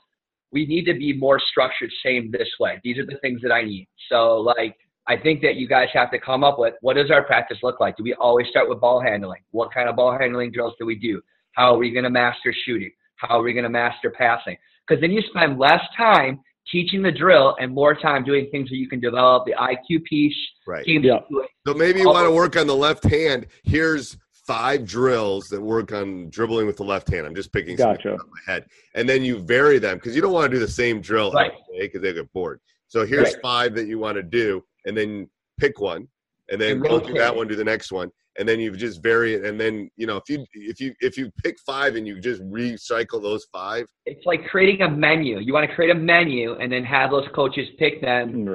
we 0.52 0.66
need 0.66 0.86
to 0.86 0.94
be 0.94 1.14
more 1.14 1.40
structured, 1.52 1.92
same 2.04 2.32
this 2.32 2.50
way. 2.60 2.80
These 2.84 2.98
are 2.98 3.06
the 3.06 3.18
things 3.22 3.42
that 3.42 3.52
I 3.52 3.64
need. 3.64 3.88
So 4.10 4.38
like 4.38 4.76
I 5.08 5.18
think 5.18 5.42
that 5.42 5.56
you 5.56 5.68
guys 5.68 5.88
have 5.94 6.12
to 6.12 6.20
come 6.20 6.44
up 6.44 6.60
with 6.60 6.74
what 6.82 6.96
does 6.96 7.12
our 7.12 7.24
practice 7.24 7.58
look 7.64 7.80
like? 7.80 7.96
Do 7.96 8.04
we 8.04 8.14
always 8.16 8.48
start 8.50 8.68
with 8.70 8.82
ball 8.82 9.02
handling? 9.02 9.42
What 9.52 9.74
kind 9.74 9.88
of 9.88 9.96
ball 9.96 10.18
handling 10.18 10.52
drills 10.52 10.74
do 10.80 10.86
we 10.86 10.96
do? 10.96 11.22
How 11.54 11.74
are 11.74 11.78
we 11.78 11.92
going 11.92 12.04
to 12.04 12.10
master 12.10 12.54
shooting? 12.66 12.92
How 13.16 13.40
are 13.40 13.42
we 13.42 13.54
going 13.54 13.64
to 13.64 13.70
master 13.70 14.12
passing? 14.12 14.58
Because 14.88 15.02
then 15.02 15.12
you 15.12 15.22
spend 15.30 15.58
less 15.58 15.82
time 15.96 16.40
teaching 16.72 17.02
the 17.02 17.12
drill 17.12 17.56
and 17.60 17.74
more 17.74 17.96
time 17.96 18.24
doing 18.24 18.50
things 18.52 18.70
that 18.70 18.76
you 18.76 18.90
can 18.90 19.00
develop 19.00 19.46
the 19.46 19.54
IQ 19.54 20.04
piece. 20.04 20.36
Right. 20.68 20.86
Yeah. 20.86 21.20
So 21.66 21.74
maybe 21.74 22.02
you 22.02 22.08
want 22.08 22.26
to 22.26 22.32
oh. 22.32 22.36
work 22.36 22.58
on 22.58 22.68
the 22.68 22.76
left 22.76 23.06
hand. 23.06 23.48
Here's 23.64 24.18
five 24.48 24.86
drills 24.86 25.50
that 25.50 25.62
work 25.62 25.92
on 25.92 26.30
dribbling 26.30 26.66
with 26.66 26.78
the 26.78 26.84
left 26.84 27.10
hand. 27.10 27.28
I'm 27.28 27.36
just 27.36 27.52
picking 27.52 27.76
something 27.78 27.98
Gotcha. 27.98 28.14
off 28.16 28.22
my 28.32 28.54
head, 28.54 28.66
and 28.96 29.08
then 29.08 29.22
you 29.24 29.40
vary 29.40 29.78
them 29.78 29.98
because 29.98 30.16
you 30.16 30.22
don't 30.22 30.32
want 30.32 30.50
to 30.50 30.56
do 30.56 30.60
the 30.66 30.72
same 30.72 31.02
drill 31.02 31.32
Right. 31.34 31.52
every 31.52 31.80
day 31.80 31.86
because 31.88 32.02
they 32.02 32.14
get 32.14 32.32
bored. 32.32 32.62
So 32.88 33.06
here's 33.06 33.34
Right. 33.34 33.42
five 33.42 33.76
that 33.76 33.88
you 33.88 34.00
want 34.00 34.16
to 34.16 34.24
do, 34.24 34.64
and 34.86 34.96
then 34.98 35.30
pick 35.60 35.82
one, 35.82 36.08
and 36.50 36.60
then 36.62 36.80
go 36.80 37.00
through 37.00 37.16
that 37.16 37.36
one, 37.36 37.48
do 37.50 37.56
the 37.56 37.64
next 37.64 37.92
one, 37.92 38.10
and 38.40 38.48
then 38.48 38.60
you 38.62 38.72
just 38.72 39.04
vary 39.04 39.34
it, 39.34 39.44
and 39.44 39.60
then 39.60 39.90
you 39.98 40.08
know 40.08 40.16
if 40.16 40.30
you 40.30 40.46
if 40.54 40.80
you 40.80 40.94
if 41.02 41.18
you 41.18 41.30
pick 41.44 41.58
five 41.66 41.98
and 41.98 42.08
you 42.08 42.18
just 42.22 42.42
recycle 42.44 43.22
those 43.22 43.46
five, 43.52 43.86
It's 44.06 44.26
like 44.26 44.48
creating 44.48 44.82
a 44.84 44.90
menu. 44.90 45.40
You 45.40 45.52
want 45.52 45.70
to 45.70 45.76
create 45.76 45.92
a 45.92 45.96
menu 46.00 46.54
and 46.54 46.72
then 46.72 46.86
have 46.86 47.12
those 47.12 47.28
coaches 47.36 47.68
pick 47.78 48.00
them 48.00 48.48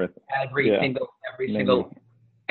every 0.42 0.70
Yeah. 0.70 0.80
single 0.80 1.06
every 1.30 1.49
Menu. 1.49 1.58
single. 1.58 1.94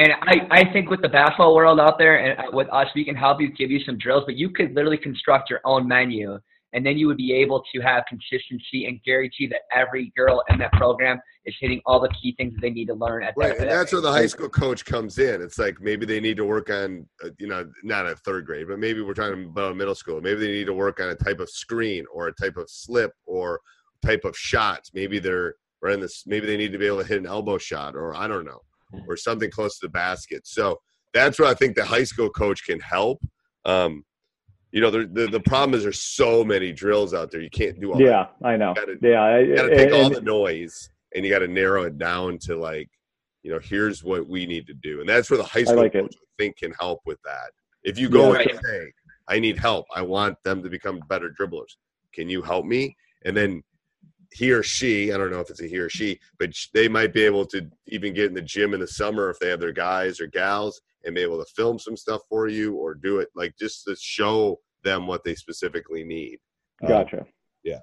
And 0.01 0.13
I, 0.23 0.47
I 0.49 0.73
think 0.73 0.89
with 0.89 1.03
the 1.03 1.09
basketball 1.09 1.53
world 1.53 1.79
out 1.79 1.99
there 1.99 2.17
and 2.17 2.51
with 2.55 2.67
us, 2.73 2.87
we 2.95 3.05
can 3.05 3.15
help 3.15 3.39
you, 3.39 3.51
give 3.51 3.69
you 3.69 3.79
some 3.83 3.99
drills, 3.99 4.23
but 4.25 4.35
you 4.35 4.49
could 4.49 4.73
literally 4.73 4.97
construct 4.97 5.47
your 5.47 5.59
own 5.63 5.87
menu, 5.87 6.39
and 6.73 6.83
then 6.83 6.97
you 6.97 7.05
would 7.05 7.17
be 7.17 7.33
able 7.33 7.63
to 7.71 7.81
have 7.81 8.05
consistency 8.09 8.87
and 8.87 8.99
guarantee 9.03 9.45
that 9.45 9.61
every 9.71 10.11
girl 10.17 10.43
in 10.49 10.57
that 10.57 10.71
program 10.71 11.21
is 11.45 11.53
hitting 11.61 11.81
all 11.85 11.99
the 11.99 12.09
key 12.19 12.33
things 12.35 12.51
that 12.55 12.61
they 12.61 12.71
need 12.71 12.87
to 12.87 12.95
learn 12.95 13.21
at 13.21 13.35
right? 13.37 13.49
that. 13.49 13.61
And 13.61 13.69
that's 13.69 13.91
where 13.91 14.01
the 14.01 14.11
high 14.11 14.25
school 14.25 14.49
coach 14.49 14.85
comes 14.85 15.19
in. 15.19 15.39
It's 15.39 15.59
like 15.59 15.79
maybe 15.79 16.07
they 16.07 16.19
need 16.19 16.37
to 16.37 16.45
work 16.45 16.71
on, 16.71 17.07
uh, 17.23 17.29
you 17.37 17.45
know, 17.45 17.69
not 17.83 18.07
a 18.07 18.15
third 18.15 18.47
grade, 18.47 18.69
but 18.69 18.79
maybe 18.79 19.01
we're 19.01 19.13
talking 19.13 19.45
about 19.45 19.75
middle 19.75 19.93
school. 19.93 20.19
Maybe 20.19 20.39
they 20.39 20.51
need 20.51 20.65
to 20.65 20.73
work 20.73 20.99
on 20.99 21.09
a 21.09 21.15
type 21.15 21.39
of 21.39 21.49
screen 21.51 22.05
or 22.11 22.27
a 22.27 22.33
type 22.33 22.57
of 22.57 22.71
slip 22.71 23.11
or 23.27 23.61
type 24.03 24.25
of 24.25 24.35
shots. 24.35 24.89
Maybe 24.95 25.19
they're 25.19 25.53
or 25.83 25.89
in 25.89 25.99
this. 25.99 26.23
Maybe 26.25 26.47
they 26.47 26.57
need 26.57 26.71
to 26.71 26.79
be 26.79 26.87
able 26.87 27.01
to 27.01 27.07
hit 27.07 27.19
an 27.19 27.27
elbow 27.27 27.59
shot 27.59 27.95
or 27.95 28.15
I 28.15 28.27
don't 28.27 28.45
know, 28.45 28.61
or 29.07 29.17
something 29.17 29.49
close 29.51 29.77
to 29.79 29.87
the 29.87 29.91
basket. 29.91 30.45
So 30.47 30.79
that's 31.13 31.39
where 31.39 31.49
I 31.49 31.53
think 31.53 31.75
the 31.75 31.85
high 31.85 32.03
school 32.03 32.29
coach 32.29 32.65
can 32.65 32.79
help. 32.79 33.21
Um, 33.65 34.03
you 34.71 34.79
know, 34.79 34.89
the, 34.89 35.05
the 35.11 35.27
the 35.27 35.39
problem 35.41 35.73
is 35.75 35.83
there's 35.83 36.01
so 36.01 36.43
many 36.43 36.71
drills 36.71 37.13
out 37.13 37.29
there. 37.31 37.41
You 37.41 37.49
can't 37.49 37.79
do 37.81 37.91
all. 37.91 37.97
that. 37.97 38.03
Yeah, 38.03 38.27
I 38.43 38.55
know. 38.55 38.73
Gotta- 38.73 38.97
yeah, 39.01 39.37
You 39.39 39.55
got 39.55 39.63
to 39.63 39.75
take 39.75 39.87
and- 39.91 39.95
all 39.95 40.09
the 40.09 40.21
noise 40.21 40.89
and 41.13 41.25
you 41.25 41.31
got 41.31 41.39
to 41.39 41.47
narrow 41.47 41.83
it 41.83 41.97
down 41.97 42.37
to 42.43 42.55
like, 42.55 42.89
you 43.43 43.51
know, 43.51 43.59
here's 43.61 44.01
what 44.03 44.27
we 44.29 44.45
need 44.45 44.65
to 44.67 44.73
do, 44.73 45.01
and 45.01 45.09
that's 45.09 45.29
where 45.29 45.37
the 45.37 45.43
high 45.43 45.63
school 45.65 45.77
like 45.81 45.95
it. 45.95 46.01
coach 46.03 46.15
I 46.15 46.25
think 46.43 46.57
can 46.57 46.71
help 46.79 47.01
with 47.05 47.19
that. 47.25 47.51
If 47.83 47.97
you 47.99 48.07
go 48.07 48.33
Yeah. 48.33 48.41
and 48.49 48.59
say, 48.63 48.91
"I 49.27 49.39
need 49.39 49.57
help. 49.57 49.87
I 49.93 50.03
want 50.03 50.37
them 50.45 50.63
to 50.63 50.69
become 50.69 51.01
better 51.09 51.29
dribblers. 51.37 51.75
Can 52.13 52.29
you 52.29 52.41
help 52.41 52.65
me?" 52.65 52.95
and 53.25 53.35
then 53.35 53.61
he 54.31 54.51
or 54.51 54.63
she, 54.63 55.11
I 55.11 55.17
don't 55.17 55.31
know 55.31 55.39
if 55.39 55.49
it's 55.49 55.61
a 55.61 55.67
he 55.67 55.77
or 55.77 55.89
she, 55.89 56.19
but 56.39 56.51
they 56.73 56.87
might 56.87 57.13
be 57.13 57.23
able 57.23 57.45
to 57.47 57.69
even 57.87 58.13
get 58.13 58.27
in 58.27 58.33
the 58.33 58.41
gym 58.41 58.73
in 58.73 58.79
the 58.79 58.87
summer 58.87 59.29
if 59.29 59.39
they 59.39 59.49
have 59.49 59.59
their 59.59 59.73
guys 59.73 60.19
or 60.19 60.27
gals 60.27 60.81
and 61.03 61.15
be 61.15 61.21
able 61.21 61.43
to 61.43 61.51
film 61.53 61.77
some 61.77 61.97
stuff 61.97 62.21
for 62.29 62.47
you 62.47 62.75
or 62.75 62.93
do 62.93 63.19
it 63.19 63.29
like 63.35 63.53
just 63.59 63.83
to 63.85 63.95
show 63.99 64.59
them 64.83 65.07
what 65.07 65.23
they 65.23 65.35
specifically 65.35 66.03
need. 66.03 66.39
Um, 66.83 66.89
Gotcha. 66.89 67.25
yeah. 67.63 67.79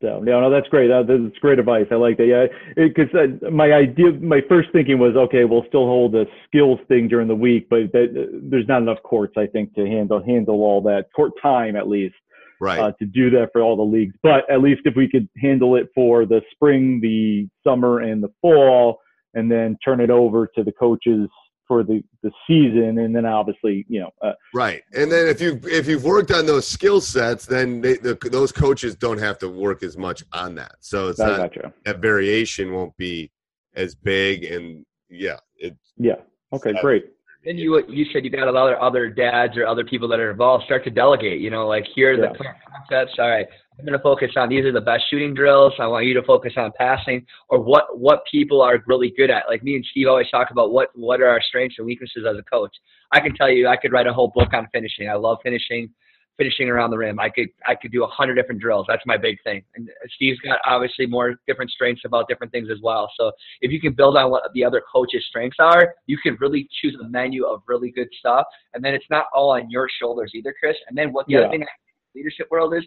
So 0.00 0.22
yeah, 0.26 0.40
no, 0.40 0.50
that's 0.50 0.68
great. 0.68 0.90
Uh, 0.90 1.02
that's 1.02 1.38
great 1.40 1.58
advice. 1.58 1.86
I 1.90 1.94
like 1.94 2.18
that. 2.18 2.26
Yeah, 2.26 2.84
because 2.86 3.08
uh, 3.14 3.50
my 3.50 3.72
idea, 3.72 4.12
my 4.12 4.40
first 4.48 4.68
thinking 4.72 4.98
was, 4.98 5.16
okay, 5.16 5.44
we'll 5.44 5.64
still 5.68 5.86
hold 5.86 6.14
a 6.14 6.26
skills 6.46 6.78
thing 6.88 7.08
during 7.08 7.26
the 7.26 7.34
week, 7.34 7.68
but 7.70 7.90
that, 7.92 8.40
there's 8.42 8.68
not 8.68 8.82
enough 8.82 9.02
courts, 9.02 9.34
I 9.36 9.46
think, 9.46 9.74
to 9.74 9.86
handle 9.86 10.22
handle 10.22 10.62
all 10.62 10.82
that 10.82 11.06
court 11.14 11.32
time 11.40 11.74
at 11.74 11.88
least 11.88 12.14
Right. 12.60 12.78
uh, 12.78 12.92
to 12.98 13.06
do 13.06 13.30
that 13.30 13.50
for 13.52 13.62
all 13.62 13.76
the 13.76 13.82
leagues. 13.82 14.14
But 14.22 14.48
at 14.50 14.60
least 14.60 14.82
if 14.84 14.94
we 14.96 15.08
could 15.08 15.28
handle 15.40 15.76
it 15.76 15.88
for 15.94 16.26
the 16.26 16.42
spring, 16.52 17.00
the 17.00 17.48
summer, 17.66 18.00
and 18.00 18.22
the 18.22 18.32
fall, 18.40 19.00
and 19.34 19.50
then 19.50 19.76
turn 19.84 20.00
it 20.00 20.10
over 20.10 20.46
to 20.54 20.64
the 20.64 20.72
coaches 20.72 21.28
for 21.66 21.82
the 21.82 22.02
the 22.22 22.30
season, 22.46 22.98
and 22.98 23.14
then 23.14 23.24
obviously, 23.24 23.86
you 23.88 24.00
know, 24.00 24.10
uh, 24.22 24.32
Right, 24.52 24.82
and 24.94 25.10
then 25.10 25.26
if 25.26 25.40
you 25.40 25.60
if 25.64 25.86
you've 25.88 26.04
worked 26.04 26.30
on 26.30 26.46
those 26.46 26.66
skill 26.66 27.00
sets, 27.00 27.46
then 27.46 27.80
they, 27.80 27.96
the, 27.96 28.14
those 28.30 28.52
coaches 28.52 28.94
don't 28.94 29.18
have 29.18 29.38
to 29.38 29.48
work 29.48 29.82
as 29.82 29.96
much 29.96 30.22
on 30.32 30.54
that. 30.56 30.76
So 30.80 31.08
it's 31.08 31.18
not 31.18 31.38
gotcha. 31.38 31.72
that 31.84 31.98
variation 31.98 32.72
won't 32.72 32.96
be 32.96 33.30
as 33.74 33.94
big, 33.94 34.44
and 34.44 34.84
yeah, 35.08 35.38
it 35.56 35.76
Yeah. 35.96 36.16
Okay. 36.52 36.74
Great. 36.80 37.06
Then 37.44 37.58
you 37.58 37.82
you 37.88 38.06
said 38.12 38.24
you 38.24 38.30
got 38.30 38.48
a 38.48 38.52
lot 38.52 38.72
of 38.72 38.78
other 38.78 39.08
dads 39.08 39.56
or 39.56 39.66
other 39.66 39.84
people 39.84 40.08
that 40.08 40.18
are 40.20 40.30
involved. 40.30 40.64
Start 40.64 40.84
to 40.84 40.90
delegate. 40.90 41.40
You 41.40 41.50
know, 41.50 41.66
like 41.66 41.84
here 41.94 42.14
are 42.14 42.16
the 42.16 42.34
Yeah. 42.42 42.52
concepts. 42.88 43.18
All 43.18 43.28
right, 43.28 43.46
I'm 43.78 43.84
going 43.84 43.96
to 43.96 44.02
focus 44.02 44.30
on 44.36 44.48
these 44.48 44.64
are 44.64 44.72
the 44.72 44.80
best 44.80 45.04
shooting 45.10 45.34
drills. 45.34 45.72
I 45.78 45.86
want 45.86 46.06
you 46.06 46.14
to 46.14 46.22
focus 46.22 46.54
on 46.56 46.72
passing 46.78 47.26
or 47.50 47.60
what 47.60 47.98
what 47.98 48.22
people 48.30 48.62
are 48.62 48.78
really 48.86 49.12
good 49.16 49.30
at. 49.30 49.44
Like 49.48 49.62
me 49.62 49.74
and 49.76 49.84
Steve 49.90 50.08
always 50.08 50.30
talk 50.30 50.50
about 50.50 50.72
what 50.72 50.88
what 50.94 51.20
are 51.20 51.28
our 51.28 51.42
strengths 51.42 51.76
and 51.78 51.86
weaknesses 51.86 52.24
as 52.28 52.36
a 52.38 52.42
coach. 52.42 52.74
I 53.12 53.20
can 53.20 53.34
tell 53.34 53.50
you, 53.50 53.68
I 53.68 53.76
could 53.76 53.92
write 53.92 54.06
a 54.06 54.12
whole 54.12 54.32
book 54.34 54.52
on 54.54 54.66
finishing. 54.72 55.08
I 55.10 55.14
love 55.14 55.38
finishing, 55.42 55.90
finishing 56.36 56.68
around 56.68 56.90
the 56.90 56.98
rim. 56.98 57.20
I 57.20 57.28
could 57.28 57.48
I 57.66 57.74
could 57.74 57.92
do 57.92 58.04
a 58.04 58.06
hundred 58.08 58.34
different 58.34 58.60
drills. 58.60 58.86
That's 58.88 59.02
my 59.06 59.16
big 59.16 59.42
thing. 59.44 59.62
And 59.76 59.88
Steve's 60.16 60.38
got 60.40 60.58
obviously 60.66 61.06
more 61.06 61.36
different 61.46 61.70
strengths 61.70 62.02
about 62.04 62.28
different 62.28 62.52
things 62.52 62.68
as 62.70 62.78
well. 62.82 63.10
So 63.18 63.32
if 63.60 63.70
you 63.70 63.80
can 63.80 63.92
build 63.92 64.16
on 64.16 64.30
what 64.30 64.42
the 64.54 64.64
other 64.64 64.82
coaches' 64.92 65.24
strengths 65.28 65.58
are, 65.60 65.94
you 66.06 66.18
can 66.18 66.36
really 66.40 66.68
choose 66.80 66.96
a 67.00 67.08
menu 67.08 67.44
of 67.46 67.62
really 67.68 67.90
good 67.90 68.08
stuff. 68.18 68.46
And 68.74 68.84
then 68.84 68.94
it's 68.94 69.06
not 69.10 69.26
all 69.32 69.50
on 69.52 69.70
your 69.70 69.88
shoulders 70.00 70.32
either, 70.34 70.54
Chris. 70.58 70.76
And 70.88 70.96
then 70.98 71.12
what 71.12 71.26
the 71.26 71.34
Yeah. 71.34 71.38
other 71.40 71.50
thing 71.50 71.60
in 71.62 71.66
the 72.14 72.18
leadership 72.20 72.48
world 72.50 72.74
is 72.74 72.84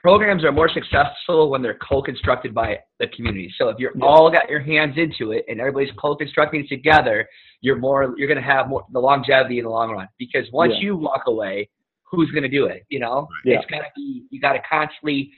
programs 0.00 0.44
are 0.44 0.52
more 0.52 0.68
successful 0.68 1.48
when 1.48 1.62
they're 1.62 1.78
co-constructed 1.88 2.52
by 2.54 2.78
the 3.00 3.06
community. 3.08 3.50
So 3.56 3.70
if 3.70 3.78
you're 3.78 3.94
all 4.02 4.30
got 4.30 4.50
your 4.50 4.60
hands 4.60 4.98
into 4.98 5.32
it 5.32 5.46
and 5.48 5.58
everybody's 5.58 5.92
co-constructing 5.96 6.66
together, 6.68 7.26
you're 7.62 7.78
more 7.78 8.14
you're 8.18 8.28
going 8.28 8.40
to 8.40 8.46
have 8.46 8.68
more 8.68 8.84
the 8.92 9.00
longevity 9.00 9.58
in 9.58 9.64
the 9.64 9.70
long 9.70 9.92
run. 9.92 10.06
Because 10.18 10.46
once 10.52 10.74
Yeah. 10.74 10.80
you 10.80 10.96
walk 10.96 11.22
away, 11.26 11.70
who's 12.10 12.30
going 12.30 12.42
to 12.42 12.48
do 12.48 12.66
it? 12.66 12.84
You 12.88 13.00
know, 13.00 13.28
Yeah. 13.44 13.58
it's 13.58 13.66
got 13.66 13.78
to 13.78 13.86
be 13.96 14.24
you 14.30 14.40
got 14.40 14.52
to 14.54 14.60
constantly 14.68 15.30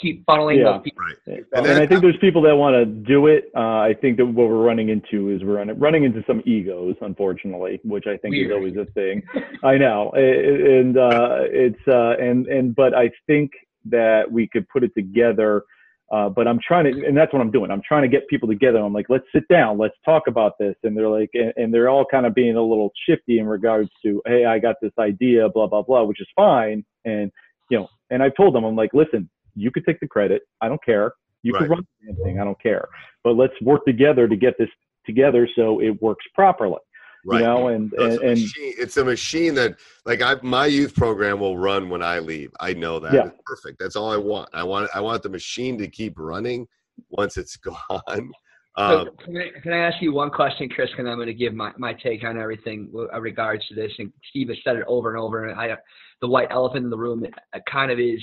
keep 0.00 0.24
funneling 0.26 0.58
Yeah. 0.58 0.64
those 0.72 0.82
people. 0.82 1.04
right. 1.04 1.44
And, 1.52 1.66
And 1.66 1.78
I 1.78 1.86
think 1.86 2.02
there's 2.02 2.16
people 2.16 2.42
that 2.42 2.56
want 2.56 2.74
to 2.74 2.84
do 2.84 3.28
it. 3.28 3.50
Uh, 3.56 3.78
I 3.78 3.94
think 4.00 4.16
that 4.16 4.26
what 4.26 4.48
we're 4.48 4.62
running 4.64 4.88
into 4.88 5.30
is 5.30 5.44
we're 5.44 5.56
running, 5.58 5.78
running 5.78 6.02
into 6.04 6.24
some 6.26 6.42
egos, 6.44 6.96
unfortunately, 7.00 7.80
which 7.84 8.06
I 8.08 8.16
think 8.16 8.34
is 8.34 8.50
always 8.50 8.76
a 8.76 8.86
thing. 8.86 9.22
I 9.62 9.76
know, 9.78 10.10
and 10.12 10.98
uh, 10.98 11.42
it's 11.44 11.80
uh, 11.86 12.16
and 12.20 12.46
and 12.48 12.74
but 12.74 12.92
I 12.94 13.10
think 13.26 13.52
that 13.86 14.30
we 14.30 14.46
could 14.48 14.68
put 14.68 14.82
it 14.82 14.92
together. 14.96 15.62
Uh, 16.14 16.28
but 16.28 16.46
I'm 16.46 16.60
trying 16.64 16.84
to, 16.84 17.06
and 17.08 17.16
that's 17.16 17.32
what 17.32 17.42
I'm 17.42 17.50
doing. 17.50 17.72
I'm 17.72 17.82
trying 17.86 18.02
to 18.02 18.08
get 18.08 18.28
people 18.28 18.48
together. 18.48 18.78
I'm 18.78 18.92
like, 18.92 19.06
let's 19.08 19.24
sit 19.34 19.42
down, 19.48 19.78
let's 19.78 19.96
talk 20.04 20.22
about 20.28 20.52
this. 20.60 20.76
And 20.84 20.96
they're 20.96 21.08
like, 21.08 21.30
and, 21.34 21.52
and 21.56 21.74
they're 21.74 21.88
all 21.88 22.04
kind 22.08 22.24
of 22.24 22.34
being 22.34 22.54
a 22.54 22.62
little 22.62 22.92
shifty 23.08 23.40
in 23.40 23.46
regards 23.46 23.90
to, 24.04 24.22
hey, 24.24 24.44
I 24.44 24.60
got 24.60 24.76
this 24.80 24.92
idea, 24.98 25.48
blah 25.48 25.66
blah 25.66 25.82
blah, 25.82 26.04
which 26.04 26.20
is 26.20 26.28
fine. 26.36 26.84
And 27.04 27.32
you 27.68 27.78
know, 27.78 27.88
and 28.10 28.22
I 28.22 28.28
told 28.30 28.54
them, 28.54 28.64
I'm 28.64 28.76
like, 28.76 28.90
listen, 28.94 29.28
you 29.56 29.72
could 29.72 29.84
take 29.84 29.98
the 29.98 30.06
credit. 30.06 30.42
I 30.60 30.68
don't 30.68 30.84
care. 30.84 31.14
You 31.42 31.52
Right. 31.52 31.62
can 31.62 31.70
run 31.70 31.86
the 32.02 32.12
damn 32.12 32.24
thing. 32.24 32.40
I 32.40 32.44
don't 32.44 32.62
care. 32.62 32.86
But 33.24 33.32
let's 33.32 33.54
work 33.60 33.84
together 33.84 34.28
to 34.28 34.36
get 34.36 34.54
this 34.56 34.68
together 35.06 35.48
so 35.56 35.80
it 35.80 36.00
works 36.00 36.24
properly. 36.32 36.78
Right. 37.26 37.40
You 37.40 37.46
know, 37.46 37.68
and 37.68 37.92
So 37.96 38.04
and, 38.04 38.12
it's, 38.12 38.22
a 38.22 38.26
machine, 38.26 38.74
it's 38.78 38.96
a 38.96 39.04
machine 39.04 39.54
that 39.54 39.76
like 40.04 40.22
I 40.22 40.36
my 40.42 40.66
youth 40.66 40.94
program 40.94 41.40
will 41.40 41.58
run 41.58 41.88
when 41.88 42.02
I 42.02 42.18
leave. 42.18 42.50
I 42.60 42.74
know 42.74 42.98
that. 43.00 43.14
Yeah. 43.14 43.26
It's 43.26 43.38
perfect. 43.46 43.78
That's 43.78 43.96
all 43.96 44.12
I 44.12 44.16
want. 44.16 44.50
I 44.52 44.62
want 44.62 44.90
I 44.94 45.00
want 45.00 45.22
the 45.22 45.30
machine 45.30 45.78
to 45.78 45.88
keep 45.88 46.18
running 46.18 46.66
once 47.10 47.36
it's 47.36 47.56
gone. 47.96 48.32
So 48.76 48.82
Um, 48.82 49.08
can, 49.24 49.36
I, 49.36 49.60
can 49.62 49.72
I 49.72 49.78
ask 49.78 50.02
you 50.02 50.12
one 50.12 50.30
question, 50.30 50.68
Chris? 50.68 50.90
And 50.98 51.08
I'm 51.08 51.16
going 51.16 51.28
to 51.28 51.34
give 51.34 51.54
my, 51.54 51.70
my 51.78 51.92
take 51.92 52.24
on 52.24 52.40
everything 52.40 52.88
with 52.92 53.08
uh, 53.14 53.20
regards 53.20 53.64
to 53.68 53.74
this. 53.76 53.92
And 54.00 54.12
Steve 54.30 54.48
has 54.48 54.56
said 54.64 54.74
it 54.74 54.84
over 54.88 55.14
and 55.14 55.22
over. 55.22 55.46
And 55.46 55.58
I, 55.58 55.76
the 56.20 56.26
white 56.26 56.48
elephant 56.50 56.84
in 56.84 56.90
the 56.90 56.96
room 56.96 57.24
uh, 57.54 57.58
kind 57.70 57.90
of 57.90 58.00
is 58.00 58.20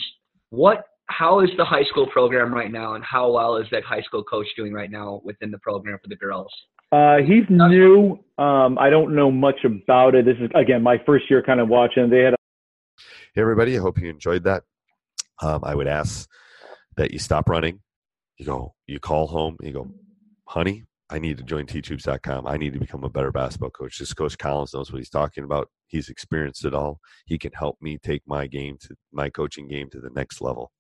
what. 0.50 0.84
How 1.08 1.41
is 1.41 1.50
the 1.58 1.65
high 1.65 1.84
school 1.84 2.08
program 2.08 2.53
right 2.53 2.72
now, 2.72 2.93
and 2.93 3.03
how 3.03 3.31
well 3.31 3.58
is 3.58 3.67
that 3.72 3.84
high 3.84 4.01
school 4.01 4.24
coach 4.24 4.48
doing 4.55 4.72
right 4.72 4.89
now 4.89 5.20
within 5.25 5.51
the 5.51 5.58
program 5.58 5.98
for 6.01 6.08
the 6.08 6.15
girls? 6.15 6.50
Uh, 6.91 7.17
he's 7.17 7.43
new. 7.50 8.19
Um, 8.38 8.77
I 8.79 8.89
don't 8.89 9.15
know 9.15 9.31
much 9.31 9.63
about 9.63 10.15
it. 10.15 10.25
This 10.25 10.38
is 10.39 10.50
again 10.55 10.81
my 10.83 10.98
first 11.05 11.29
year 11.29 11.43
kind 11.43 11.60
of 11.60 11.69
watching. 11.69 12.10
They 12.10 12.19
had 12.19 12.36
Hey, 13.33 13.41
everybody. 13.41 13.77
I 13.77 13.81
hope 13.81 13.98
you 13.98 14.10
enjoyed 14.10 14.43
that. 14.43 14.63
Um, 15.41 15.62
I 15.63 15.74
would 15.74 15.88
ask 15.88 16.29
that 16.98 17.12
you 17.12 17.19
stop 17.19 17.48
running. 17.48 17.79
You 18.38 18.45
go, 18.45 18.74
you 18.88 19.00
call 19.00 19.27
home, 19.27 19.55
you 19.62 19.71
go, 19.71 19.89
honey, 20.45 20.83
I 21.10 21.19
need 21.19 21.38
to 21.38 21.43
join 21.43 21.65
teachhoops.com. 21.65 22.48
I 22.48 22.57
need 22.57 22.74
to 22.74 22.79
become 22.79 23.03
a 23.03 23.10
better 23.10 23.31
basketball 23.31 23.69
coach. 23.69 24.00
This 24.00 24.13
Coach 24.13 24.38
Collins 24.38 24.74
knows 24.74 24.91
what 24.91 25.00
he's 25.00 25.10
talking 25.10 25.43
about. 25.43 25.69
He's 25.88 26.10
experienced 26.10 26.65
it 26.65 26.74
all. 26.74 27.00
He 27.25 27.38
can 27.38 27.51
help 27.53 27.77
me 27.81 27.98
take 27.98 28.21
my 28.25 28.48
game 28.48 28.77
to 28.81 28.95
my 29.13 29.29
coaching 29.29 29.67
game 29.67 29.89
to 29.91 30.01
the 30.01 30.10
next 30.10 30.41
level. 30.41 30.71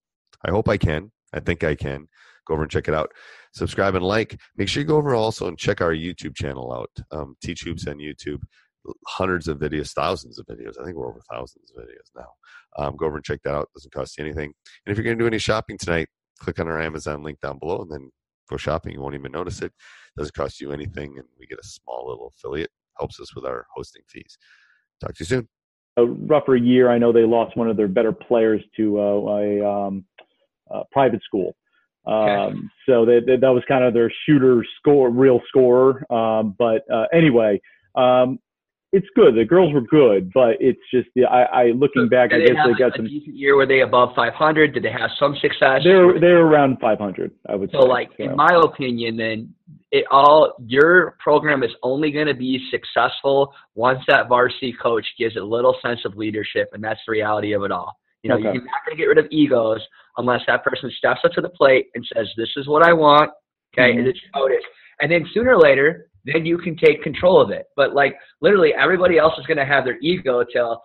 I 0.43 0.51
hope 0.51 0.67
I 0.67 0.77
can. 0.77 1.11
I 1.33 1.39
think 1.39 1.63
I 1.63 1.75
can. 1.75 2.07
Go 2.47 2.55
over 2.55 2.63
and 2.63 2.71
check 2.71 2.87
it 2.87 2.93
out. 2.93 3.11
Subscribe 3.53 3.95
and 3.95 4.05
like. 4.05 4.39
Make 4.57 4.67
sure 4.67 4.81
you 4.81 4.87
go 4.87 4.97
over 4.97 5.15
also 5.15 5.47
and 5.47 5.57
check 5.57 5.81
our 5.81 5.93
YouTube 5.93 6.35
channel 6.35 6.73
out. 6.73 6.91
Um, 7.11 7.35
Teach 7.41 7.61
Hoops 7.61 7.87
on 7.87 7.97
YouTube 7.97 8.41
hundreds 9.07 9.47
of 9.47 9.59
videos, 9.59 9.93
thousands 9.93 10.39
of 10.39 10.45
videos. 10.45 10.79
I 10.79 10.83
think 10.83 10.97
we're 10.97 11.07
over 11.07 11.21
thousands 11.31 11.71
of 11.71 11.83
videos 11.83 12.09
now. 12.15 12.29
Um, 12.77 12.95
go 12.95 13.05
over 13.05 13.17
and 13.17 13.25
check 13.25 13.41
that 13.43 13.53
out. 13.53 13.69
Doesn't 13.75 13.93
cost 13.93 14.17
you 14.17 14.23
anything. 14.23 14.53
And 14.85 14.91
if 14.91 14.97
you're 14.97 15.03
going 15.03 15.17
to 15.17 15.23
do 15.23 15.27
any 15.27 15.37
shopping 15.37 15.77
tonight, 15.77 16.07
click 16.39 16.59
on 16.59 16.67
our 16.67 16.81
Amazon 16.81 17.23
link 17.23 17.39
down 17.39 17.59
below 17.59 17.81
and 17.81 17.91
then 17.91 18.09
go 18.49 18.57
shopping. 18.57 18.93
You 18.93 19.01
won't 19.01 19.15
even 19.15 19.31
notice 19.31 19.61
it. 19.61 19.71
Doesn't 20.17 20.33
cost 20.33 20.59
you 20.59 20.71
anything, 20.71 21.13
and 21.17 21.27
we 21.39 21.45
get 21.47 21.59
a 21.59 21.67
small 21.67 22.07
little 22.07 22.33
affiliate. 22.35 22.71
Helps 22.97 23.19
us 23.19 23.33
with 23.35 23.45
our 23.45 23.65
hosting 23.73 24.01
fees. 24.09 24.37
Talk 24.99 25.15
to 25.15 25.21
you 25.21 25.25
soon. 25.25 25.47
a 25.97 26.05
rougher 26.05 26.55
year. 26.55 26.91
I 26.91 26.97
know 26.97 27.11
they 27.11 27.23
lost 27.23 27.55
one 27.55 27.69
of 27.69 27.77
their 27.77 27.87
better 27.87 28.11
players 28.11 28.61
to 28.77 28.99
uh, 28.99 29.03
a 29.03 29.67
um, 29.67 30.05
uh, 30.73 30.83
private 30.91 31.21
school. 31.23 31.55
Um, 32.05 32.71
so 32.87 33.05
that 33.05 33.37
that 33.41 33.49
was 33.49 33.63
kind 33.67 33.83
of 33.83 33.93
their 33.93 34.11
shooter 34.25 34.65
score, 34.79 35.09
real 35.09 35.39
scorer. 35.47 36.03
Um, 36.11 36.55
but 36.57 36.83
uh, 36.91 37.05
anyway, 37.13 37.61
um, 37.95 38.39
it's 38.93 39.07
good. 39.15 39.35
The 39.35 39.45
girls 39.45 39.73
were 39.73 39.81
good, 39.81 40.31
but 40.33 40.57
it's 40.59 40.79
just 40.93 41.07
the 41.15 41.23
I, 41.25 41.43
I 41.43 41.63
looking 41.71 42.09
back, 42.09 42.33
I 42.33 42.39
guess 42.39 42.57
they 42.65 42.73
got 42.77 42.93
a 42.93 42.97
some. 42.97 43.05
decent 43.05 43.35
year. 43.37 43.55
Were 43.55 43.65
they 43.65 43.81
above 43.81 44.09
500? 44.15 44.73
Did 44.73 44.83
they 44.83 44.91
have 44.91 45.11
some 45.17 45.35
success? 45.41 45.81
They're 45.83 46.19
they're 46.19 46.41
around 46.45 46.77
500, 46.81 47.31
I 47.47 47.55
would 47.55 47.71
So, 47.71 47.81
say. 47.81 47.87
like, 47.87 48.09
so. 48.17 48.23
in 48.23 48.35
my 48.35 48.59
opinion, 48.63 49.15
then 49.15 49.53
it 49.91 50.05
all 50.11 50.55
your 50.65 51.15
program 51.23 51.63
is 51.63 51.71
only 51.83 52.11
going 52.11 52.27
to 52.27 52.33
be 52.33 52.67
successful 52.69 53.53
once 53.75 53.99
that 54.07 54.27
varsity 54.27 54.73
coach 54.81 55.05
gives 55.17 55.37
a 55.37 55.41
little 55.41 55.77
sense 55.81 56.01
of 56.03 56.17
leadership, 56.17 56.69
and 56.73 56.83
that's 56.83 56.99
the 57.07 57.11
reality 57.11 57.53
of 57.53 57.63
it 57.63 57.71
all. 57.71 57.97
You 58.23 58.29
know, 58.29 58.35
Okay. 58.35 58.53
you're 58.53 58.63
not 58.63 58.85
going 58.85 58.95
to 58.95 59.01
get 59.01 59.05
rid 59.05 59.17
of 59.17 59.27
egos 59.31 59.81
unless 60.17 60.41
that 60.47 60.63
person 60.63 60.91
steps 60.91 61.21
up 61.23 61.31
to 61.33 61.41
the 61.41 61.49
plate 61.49 61.87
and 61.95 62.05
says, 62.13 62.27
"This 62.37 62.55
is 62.57 62.67
what 62.67 62.83
I 62.83 62.93
want." 62.93 63.31
Okay, 63.73 63.93
Mhm. 63.93 63.99
and 63.99 64.07
it's 64.07 64.19
is. 64.19 64.63
And 65.01 65.11
then 65.11 65.25
sooner 65.33 65.51
or 65.55 65.57
later, 65.57 66.07
then 66.25 66.45
you 66.45 66.57
can 66.57 66.75
take 66.75 67.01
control 67.01 67.41
of 67.41 67.49
it. 67.49 67.67
But 67.75 67.93
like 67.93 68.17
literally, 68.41 68.73
everybody 68.73 69.17
else 69.17 69.37
is 69.39 69.45
going 69.47 69.57
to 69.57 69.65
have 69.65 69.85
their 69.85 69.97
ego 70.01 70.43
till 70.43 70.81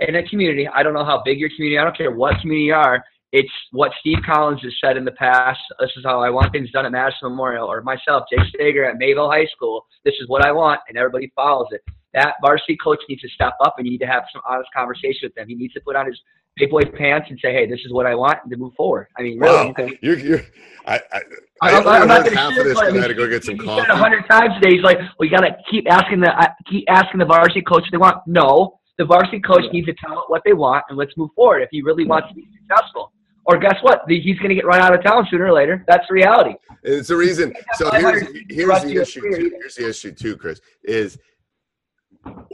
in 0.00 0.14
a 0.14 0.22
community. 0.28 0.68
I 0.68 0.82
don't 0.82 0.94
know 0.94 1.04
how 1.04 1.22
big 1.24 1.40
your 1.40 1.50
community. 1.50 1.78
I 1.78 1.84
don't 1.84 1.96
care 1.96 2.12
what 2.12 2.38
community 2.40 2.66
you 2.66 2.74
are. 2.74 3.02
It's 3.32 3.52
what 3.72 3.92
Steve 4.00 4.18
Collins 4.24 4.62
has 4.62 4.72
said 4.82 4.96
in 4.96 5.04
the 5.04 5.12
past. 5.12 5.60
This 5.80 5.90
is 5.96 6.04
how 6.04 6.22
I 6.22 6.30
want 6.30 6.52
things 6.52 6.70
done 6.70 6.86
at 6.86 6.92
Madison 6.92 7.28
Memorial, 7.28 7.66
or 7.70 7.82
myself, 7.82 8.24
Jake 8.30 8.46
Stager 8.54 8.84
at 8.84 8.96
Mayville 8.96 9.30
High 9.30 9.46
School. 9.46 9.84
This 10.04 10.14
is 10.20 10.28
what 10.28 10.44
I 10.44 10.52
want, 10.52 10.80
and 10.88 10.96
everybody 10.96 11.30
follows 11.34 11.66
it. 11.72 11.82
That 12.14 12.36
varsity 12.40 12.76
coach 12.76 13.00
needs 13.08 13.20
to 13.22 13.28
step 13.28 13.54
up, 13.60 13.74
and 13.76 13.86
you 13.86 13.90
need 13.90 13.98
to 13.98 14.06
have 14.06 14.24
some 14.32 14.40
honest 14.48 14.70
conversation 14.74 15.20
with 15.24 15.34
them. 15.34 15.46
He 15.46 15.54
needs 15.56 15.74
to 15.74 15.80
put 15.80 15.94
on 15.94 16.06
his 16.06 16.18
big 16.58 16.70
boy 16.70 16.82
pants 16.96 17.26
and 17.30 17.38
say, 17.40 17.52
"Hey, 17.52 17.66
this 17.66 17.80
is 17.84 17.92
what 17.92 18.06
I 18.06 18.14
want," 18.14 18.38
and 18.42 18.50
to 18.50 18.56
move 18.56 18.74
forward. 18.74 19.06
I 19.18 19.22
mean, 19.22 19.38
really. 19.38 19.72
Wow, 19.76 19.88
you're, 20.02 20.18
you're, 20.18 20.40
I, 20.86 21.00
I, 21.12 21.20
I 21.62 21.70
I'm, 21.78 21.86
I'm 21.88 22.08
not 22.08 22.32
half 22.32 22.56
of 22.56 22.64
this 22.64 22.78
I 22.78 22.92
had 22.92 23.08
to 23.08 23.14
go 23.14 23.28
get 23.28 23.44
some 23.44 23.58
coffee. 23.58 23.90
a 23.90 23.96
hundred 23.96 24.24
times 24.28 24.54
today. 24.60 24.74
He's 24.76 24.84
like, 24.84 24.98
"We 25.18 25.28
got 25.28 25.40
to 25.40 25.56
keep 25.70 25.90
asking 25.90 26.20
the 26.20 26.30
uh, 26.30 26.46
keep 26.70 26.84
asking 26.88 27.18
the 27.20 27.26
varsity 27.26 27.62
coach 27.62 27.82
what 27.82 27.90
they 27.92 27.98
want." 27.98 28.16
No, 28.26 28.78
the 28.98 29.04
varsity 29.04 29.40
coach 29.40 29.62
Yeah. 29.64 29.70
needs 29.72 29.86
to 29.86 29.94
tell 29.94 30.12
it 30.20 30.24
what 30.28 30.42
they 30.44 30.52
want, 30.52 30.84
and 30.88 30.98
let's 30.98 31.16
move 31.16 31.30
forward. 31.34 31.62
If 31.62 31.68
he 31.70 31.82
really 31.82 32.04
wants 32.06 32.28
to 32.28 32.34
be 32.34 32.46
successful, 32.60 33.12
or 33.44 33.58
guess 33.58 33.76
what? 33.82 34.02
The- 34.06 34.20
He's 34.20 34.38
going 34.38 34.50
to 34.50 34.54
get 34.54 34.66
run 34.66 34.80
out 34.80 34.94
of 34.94 35.02
town 35.02 35.26
sooner 35.30 35.46
or 35.46 35.52
later. 35.52 35.84
That's 35.88 36.06
the 36.08 36.14
reality. 36.14 36.54
It's 36.82 37.08
the 37.08 37.16
reason. 37.16 37.54
So 37.74 37.90
here's 37.90 38.22
here's 38.48 38.82
the 38.84 38.96
issue. 39.02 39.20
Too, 39.20 39.50
here's 39.60 39.74
the 39.74 39.88
issue 39.88 40.12
too, 40.12 40.36
Chris. 40.36 40.60
Is 40.84 41.18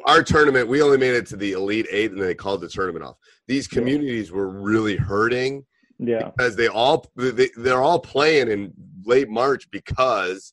our 0.04 0.22
tournament? 0.22 0.68
We 0.68 0.82
only 0.82 0.98
made 0.98 1.14
it 1.14 1.26
to 1.28 1.36
the 1.36 1.52
elite 1.52 1.86
eight, 1.90 2.10
and 2.10 2.20
then 2.20 2.26
they 2.26 2.34
called 2.34 2.60
the 2.60 2.68
tournament 2.68 3.04
off. 3.04 3.16
These 3.48 3.68
communities 3.68 4.30
were 4.30 4.48
really 4.48 4.96
hurting 4.96 5.64
yeah, 5.98 6.30
because 6.36 6.56
they 6.56 6.68
all 6.68 7.06
they, 7.16 7.50
they're 7.56 7.82
all 7.82 8.00
playing 8.00 8.50
in 8.50 8.72
late 9.04 9.28
March 9.28 9.70
because 9.70 10.52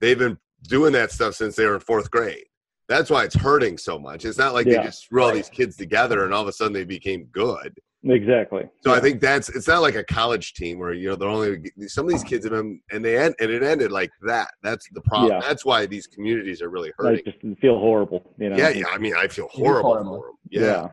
they've 0.00 0.18
been 0.18 0.38
doing 0.62 0.92
that 0.92 1.10
stuff 1.12 1.34
since 1.34 1.56
they 1.56 1.66
were 1.66 1.74
in 1.74 1.80
fourth 1.80 2.10
grade. 2.10 2.44
That's 2.88 3.08
why 3.08 3.24
it's 3.24 3.34
hurting 3.34 3.78
so 3.78 3.98
much. 3.98 4.24
It's 4.24 4.38
not 4.38 4.52
like 4.52 4.66
Yeah. 4.66 4.78
they 4.78 4.84
just 4.84 5.08
threw 5.08 5.22
all 5.22 5.32
these 5.32 5.48
kids 5.48 5.76
together 5.76 6.24
and 6.24 6.34
all 6.34 6.42
of 6.42 6.48
a 6.48 6.52
sudden 6.52 6.72
they 6.74 6.84
became 6.84 7.24
good. 7.32 7.78
Exactly. 8.06 8.68
So 8.82 8.92
I 8.92 9.00
think 9.00 9.20
that's 9.20 9.48
it's 9.48 9.68
not 9.68 9.82
like 9.82 9.94
a 9.94 10.04
college 10.04 10.54
team 10.54 10.78
where 10.78 10.92
you 10.92 11.08
know 11.08 11.16
they're 11.16 11.28
only 11.28 11.72
some 11.86 12.06
of 12.06 12.12
these 12.12 12.24
kids 12.24 12.44
have 12.44 12.52
been 12.52 12.80
and 12.90 13.04
they 13.04 13.18
end 13.18 13.34
and 13.40 13.50
it 13.50 13.62
ended 13.62 13.92
like 13.92 14.10
that. 14.22 14.48
That's 14.62 14.88
the 14.92 15.00
problem. 15.02 15.32
Yeah. 15.32 15.40
That's 15.40 15.64
why 15.64 15.86
these 15.86 16.06
communities 16.06 16.62
are 16.62 16.68
really 16.68 16.90
I 16.90 17.02
hurting. 17.02 17.24
just 17.24 17.60
feel 17.60 17.78
horrible. 17.78 18.22
You 18.38 18.50
know. 18.50 18.56
yeah, 18.56 18.70
yeah. 18.70 18.86
I 18.92 18.98
mean, 18.98 19.14
I 19.16 19.28
feel 19.28 19.48
horrible, 19.48 19.94
horrible. 19.94 20.38
for 20.52 20.60
them. 20.60 20.62
Yeah. 20.62 20.88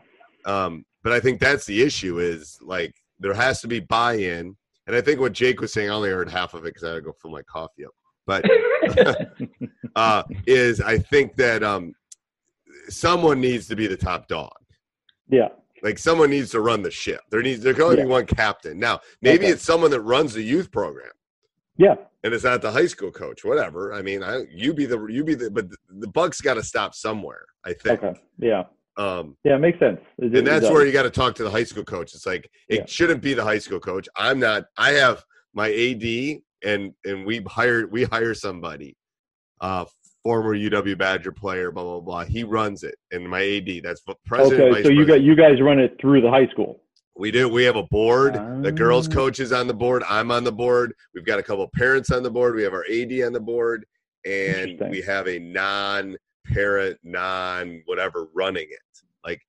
Um, 0.45 0.85
but 1.03 1.13
I 1.13 1.19
think 1.19 1.39
that's 1.39 1.65
the 1.65 1.81
issue 1.81 2.19
is 2.19 2.57
like 2.61 2.93
there 3.19 3.33
has 3.33 3.61
to 3.61 3.67
be 3.67 3.79
buy-in, 3.79 4.55
and 4.87 4.95
I 4.95 5.01
think 5.01 5.19
what 5.19 5.33
Jake 5.33 5.61
was 5.61 5.73
saying, 5.73 5.89
I 5.89 5.93
only 5.93 6.09
heard 6.09 6.29
half 6.29 6.53
of 6.53 6.61
it 6.61 6.73
because 6.73 6.83
I 6.83 6.89
had 6.89 6.95
to 6.95 7.01
go 7.01 7.13
fill 7.21 7.31
my 7.31 7.43
coffee 7.43 7.85
up. 7.85 7.91
But 8.25 8.45
uh, 9.95 10.23
is 10.45 10.79
I 10.79 10.97
think 10.97 11.35
that 11.35 11.63
um, 11.63 11.93
someone 12.89 13.41
needs 13.41 13.67
to 13.67 13.75
be 13.75 13.87
the 13.87 13.97
top 13.97 14.27
dog. 14.27 14.53
yeah. 15.29 15.49
Like 15.81 15.97
someone 15.97 16.29
needs 16.29 16.51
to 16.51 16.61
run 16.61 16.81
the 16.81 16.91
ship. 16.91 17.21
There 17.29 17.41
needs 17.41 17.61
there 17.61 17.73
can 17.73 17.83
only 17.83 17.97
Yeah. 17.97 18.03
be 18.03 18.09
one 18.09 18.25
captain. 18.25 18.79
Now 18.79 18.99
maybe 19.21 19.45
Okay. 19.45 19.53
it's 19.53 19.63
someone 19.63 19.91
that 19.91 20.01
runs 20.01 20.33
the 20.33 20.41
youth 20.43 20.71
program 20.71 21.11
Yeah. 21.77 21.95
and 22.23 22.33
it's 22.33 22.43
not 22.43 22.61
the 22.61 22.71
high 22.71 22.85
school 22.87 23.11
coach. 23.11 23.43
Whatever. 23.43 23.93
I 23.93 24.01
mean, 24.01 24.23
I, 24.23 24.43
you 24.51 24.73
be 24.73 24.85
the 24.85 25.03
you 25.07 25.23
be 25.23 25.35
the 25.35 25.49
but 25.49 25.69
the, 25.69 25.77
the 25.99 26.07
buck's 26.07 26.41
got 26.41 26.55
to 26.55 26.63
stop 26.63 26.93
somewhere. 26.95 27.45
I 27.65 27.73
think. 27.73 28.03
Okay. 28.03 28.19
Yeah. 28.37 28.63
Um, 28.97 29.37
Yeah. 29.43 29.55
It 29.55 29.59
makes 29.59 29.79
sense. 29.79 29.99
It- 30.19 30.33
it 30.33 30.37
and 30.39 30.47
that's 30.47 30.69
where 30.69 30.85
you 30.85 30.91
got 30.91 31.03
to 31.03 31.09
talk 31.09 31.35
to 31.35 31.43
the 31.43 31.49
high 31.51 31.63
school 31.63 31.83
coach. 31.83 32.13
It's 32.13 32.25
like 32.25 32.49
it 32.69 32.75
Yeah. 32.81 32.85
shouldn't 32.85 33.21
be 33.21 33.33
the 33.33 33.43
high 33.43 33.59
school 33.59 33.79
coach. 33.79 34.07
I'm 34.15 34.39
not. 34.39 34.65
I 34.77 34.91
have 34.93 35.23
my 35.53 35.69
AD, 35.69 36.41
and 36.63 36.93
and 37.05 37.25
we 37.25 37.39
hire 37.47 37.87
we 37.87 38.03
hire 38.03 38.33
somebody, 38.33 38.95
uh, 39.61 39.85
former 40.23 40.55
UW 40.55 40.97
Badger 40.97 41.31
player, 41.31 41.71
blah 41.71 41.83
blah 41.83 41.99
blah. 41.99 42.23
He 42.25 42.43
runs 42.43 42.83
it, 42.83 42.95
and 43.11 43.27
my 43.27 43.41
AD. 43.41 43.83
That's 43.83 44.01
president. 44.25 44.71
Okay. 44.71 44.83
So 44.83 44.89
you 44.89 45.05
got 45.05 45.21
you 45.21 45.35
guys 45.35 45.61
run 45.61 45.79
it 45.79 45.97
through 45.99 46.21
the 46.21 46.29
high 46.29 46.47
school. 46.47 46.81
We 47.15 47.31
do. 47.31 47.49
We 47.49 47.63
have 47.63 47.75
a 47.75 47.83
board. 47.83 48.35
the 48.63 48.71
girls' 48.71 49.07
Ah. 49.07 49.13
coach 49.13 49.39
is 49.39 49.51
on 49.51 49.67
the 49.67 49.73
board. 49.73 50.03
I'm 50.09 50.31
on 50.31 50.43
the 50.43 50.51
board. 50.51 50.93
We've 51.13 51.25
got 51.25 51.39
a 51.39 51.43
couple 51.43 51.67
parents 51.75 52.09
on 52.11 52.23
the 52.23 52.31
board. 52.31 52.55
We 52.55 52.63
have 52.63 52.73
our 52.73 52.85
AD 52.89 53.11
on 53.23 53.33
the 53.33 53.39
board, 53.39 53.85
and 54.25 54.79
we 54.89 55.01
have 55.01 55.27
a 55.27 55.39
non-parent, 55.39 56.97
non-whatever 57.03 58.27
running 58.33 58.67
it. 58.69 59.03
Like 59.25 59.41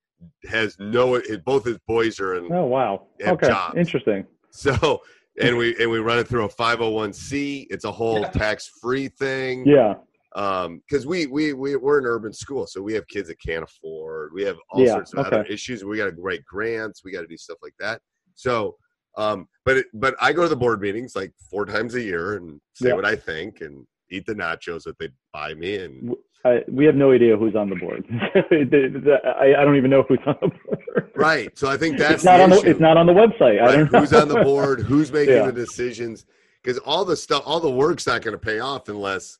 has 0.49 0.77
no. 0.79 1.15
It, 1.15 1.45
both 1.45 1.65
his 1.65 1.79
boys 1.87 2.19
are 2.21 2.35
in. 2.35 2.53
Oh 2.53 2.67
wow. 2.67 3.07
Okay. 3.25 3.49
jobs. 3.49 3.77
Interesting. 3.77 4.27
So 4.51 5.01
and 5.41 5.57
we 5.57 5.75
and 5.81 5.91
we 5.91 5.99
run 5.99 6.19
it 6.19 6.29
through 6.29 6.45
a 6.45 6.49
501c. 6.49 7.67
It's 7.71 7.85
a 7.85 7.93
whole 7.93 8.23
tax-free 8.25 9.09
thing. 9.09 9.67
Yeah. 9.67 9.95
Um, 10.35 10.81
because 10.88 11.07
we 11.07 11.27
we 11.27 11.53
we 11.53 11.77
we're 11.77 11.99
an 11.99 12.07
urban 12.07 12.33
school, 12.33 12.66
so 12.66 12.81
we 12.81 12.95
have 12.95 13.07
kids 13.09 13.29
that 13.29 13.40
can't 13.40 13.64
afford. 13.64 14.31
We 14.35 14.42
have 14.45 14.57
all 14.71 14.85
Yeah, 14.85 14.95
sorts 14.95 15.12
of 15.12 15.27
other 15.27 15.45
issues. 15.45 15.85
We 15.85 15.99
got 15.99 16.07
to 16.14 16.23
write 16.23 16.45
grants. 16.47 17.05
We 17.05 17.12
got 17.12 17.21
to 17.21 17.27
do 17.27 17.37
stuff 17.37 17.59
like 17.62 17.75
that. 17.81 18.01
So, 18.35 18.77
um, 19.18 19.47
but 19.66 19.77
it, 19.79 19.87
but 19.92 20.14
I 20.23 20.33
go 20.33 20.42
to 20.42 20.49
the 20.49 20.57
board 20.57 20.81
meetings 20.81 21.14
like 21.14 21.33
four 21.51 21.66
times 21.66 21.95
a 21.97 22.01
year 22.03 22.37
and 22.37 22.61
say 22.73 22.88
Yeah. 22.88 22.95
what 22.95 23.05
I 23.05 23.14
think 23.14 23.61
and 23.61 23.87
eat 24.11 24.25
the 24.25 24.35
nachos 24.35 24.85
that 24.85 24.99
they 24.99 25.11
buy 25.35 25.53
me. 25.53 25.77
And 25.77 26.14
I, 26.47 26.61
we 26.68 26.87
have 26.87 26.95
no 26.95 27.12
idea 27.12 27.37
who's 27.37 27.55
on 27.55 27.68
the 27.68 27.77
board. 27.77 28.05
I, 28.35 29.55
I 29.59 29.64
don't 29.64 29.77
even 29.77 29.90
know 29.90 30.03
who's 30.09 30.18
on 30.27 30.37
the 30.40 30.49
board. 30.64 31.12
right, 31.14 31.57
so 31.59 31.68
I 31.68 31.77
think 31.77 31.99
that's 31.99 32.14
it's 32.14 32.25
not 32.25 32.40
on 32.40 32.49
the 32.51 32.57
issue. 32.57 32.68
it's 32.68 32.81
not 32.81 32.97
on 32.97 33.05
the 33.07 33.12
website. 33.12 33.61
I 33.62 33.83
Right, 33.83 33.87
who's 33.87 34.12
on 34.14 34.29
the 34.29 34.42
board, 34.42 34.81
who's 34.81 35.12
making 35.21 35.35
Yeah. 35.35 35.47
the 35.47 35.53
decisions, 35.53 36.25
because 36.62 36.79
all 36.79 37.05
the 37.05 37.16
stuff, 37.16 37.42
all 37.45 37.61
the 37.61 37.71
work's 37.71 38.07
not 38.07 38.23
going 38.23 38.33
to 38.33 38.38
pay 38.38 38.61
off 38.61 38.88
unless 38.88 39.38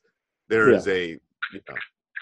there 0.53 0.69
Yeah. 0.71 0.77
is 0.77 0.87
a, 0.87 1.07
you 1.09 1.19
know, 1.67 1.75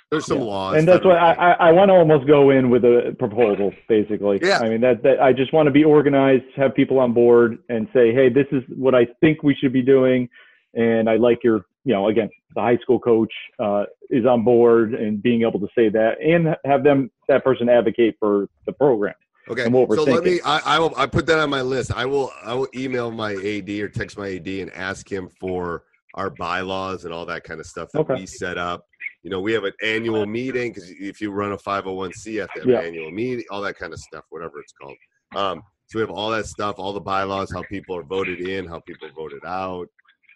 there's 0.10 0.26
some 0.26 0.40
Yeah. 0.40 0.44
laws. 0.44 0.78
and 0.78 0.88
that's 0.88 1.06
why 1.06 1.16
I, 1.16 1.32
I, 1.34 1.52
I 1.70 1.72
want 1.72 1.90
to 1.90 1.94
almost 1.96 2.28
go 2.28 2.50
in 2.50 2.70
with 2.70 2.84
a 2.84 3.16
proposal, 3.18 3.74
basically. 3.88 4.40
Yeah. 4.42 4.60
I 4.62 4.70
mean 4.70 4.82
that, 4.82 5.04
that 5.04 5.22
I 5.22 5.34
just 5.34 5.54
want 5.54 5.68
to 5.68 5.72
be 5.72 5.84
organized, 5.84 6.46
have 6.56 6.76
people 6.76 7.00
on 7.00 7.14
board, 7.14 7.60
and 7.70 7.88
say, 7.94 8.14
hey, 8.14 8.30
this 8.30 8.48
is 8.52 8.64
what 8.76 8.94
I 8.96 9.06
think 9.22 9.44
we 9.44 9.56
should 9.56 9.74
be 9.74 9.82
doing, 9.82 10.30
and 10.74 11.10
I 11.10 11.16
like 11.16 11.44
your, 11.44 11.66
you 11.86 11.94
know, 11.94 12.08
again, 12.08 12.30
the 12.56 12.62
high 12.62 12.78
school 12.78 13.00
coach 13.00 13.34
uh, 13.60 13.86
is 14.10 14.26
on 14.26 14.44
board, 14.44 14.94
and 14.94 15.22
being 15.24 15.44
able 15.44 15.60
to 15.62 15.70
say 15.74 15.88
that, 15.90 16.20
and 16.22 16.56
have 16.66 16.84
them 16.84 17.10
that 17.30 17.44
person 17.44 17.70
advocate 17.70 18.18
for 18.20 18.50
the 18.66 18.74
program. 18.74 19.16
Okay, 19.50 19.64
and 19.64 19.74
what 19.74 19.88
we're 19.90 19.96
so 19.96 20.04
let 20.04 20.24
me. 20.24 20.40
I, 20.46 20.76
I 20.76 20.80
will. 20.80 20.94
I 20.96 21.06
put 21.08 21.26
that 21.28 21.40
on 21.40 21.50
my 21.50 21.62
list. 21.62 21.92
I 21.96 22.06
will. 22.06 22.32
I 22.44 22.54
will 22.54 22.68
email 22.76 23.10
my 23.12 23.34
AD 23.34 23.70
or 23.70 23.88
text 23.90 24.18
my 24.18 24.36
AD 24.36 24.48
and 24.48 24.72
ask 24.74 25.10
him 25.10 25.30
for 25.40 25.84
our 26.16 26.30
bylaws 26.30 27.06
and 27.06 27.14
all 27.14 27.26
that 27.26 27.44
kind 27.44 27.60
of 27.60 27.66
stuff 27.66 27.90
that 27.94 28.00
Okay. 28.02 28.16
we 28.16 28.26
set 28.26 28.58
up. 28.58 28.86
You 29.24 29.30
know, 29.30 29.40
we 29.40 29.54
have 29.54 29.64
an 29.64 29.74
annual 29.84 30.26
meeting 30.26 30.72
because 30.72 30.90
if 30.92 31.22
you 31.22 31.32
run 31.32 31.52
a 31.52 31.58
five 31.58 31.84
hundred 31.84 31.96
one 31.98 32.14
c, 32.14 32.34
you 32.34 32.42
have 32.42 32.54
to 32.54 32.60
have 32.62 32.70
Yeah. 32.70 32.80
an 32.80 32.86
annual 32.88 33.12
meeting, 33.12 33.46
all 33.50 33.62
that 33.62 33.78
kind 33.78 33.94
of 33.94 34.00
stuff, 34.00 34.26
whatever 34.30 34.60
it's 34.60 34.74
called. 34.74 34.98
Um, 35.36 35.62
so 35.88 36.00
we 36.00 36.02
have 36.02 36.10
all 36.12 36.30
that 36.32 36.46
stuff, 36.46 36.76
all 36.80 36.94
the 36.94 37.02
bylaws, 37.02 37.52
how 37.52 37.64
people 37.64 37.96
are 37.96 38.04
voted 38.04 38.40
in, 38.42 38.66
how 38.66 38.80
people 38.82 39.08
are 39.08 39.14
voted 39.14 39.46
out. 39.46 39.88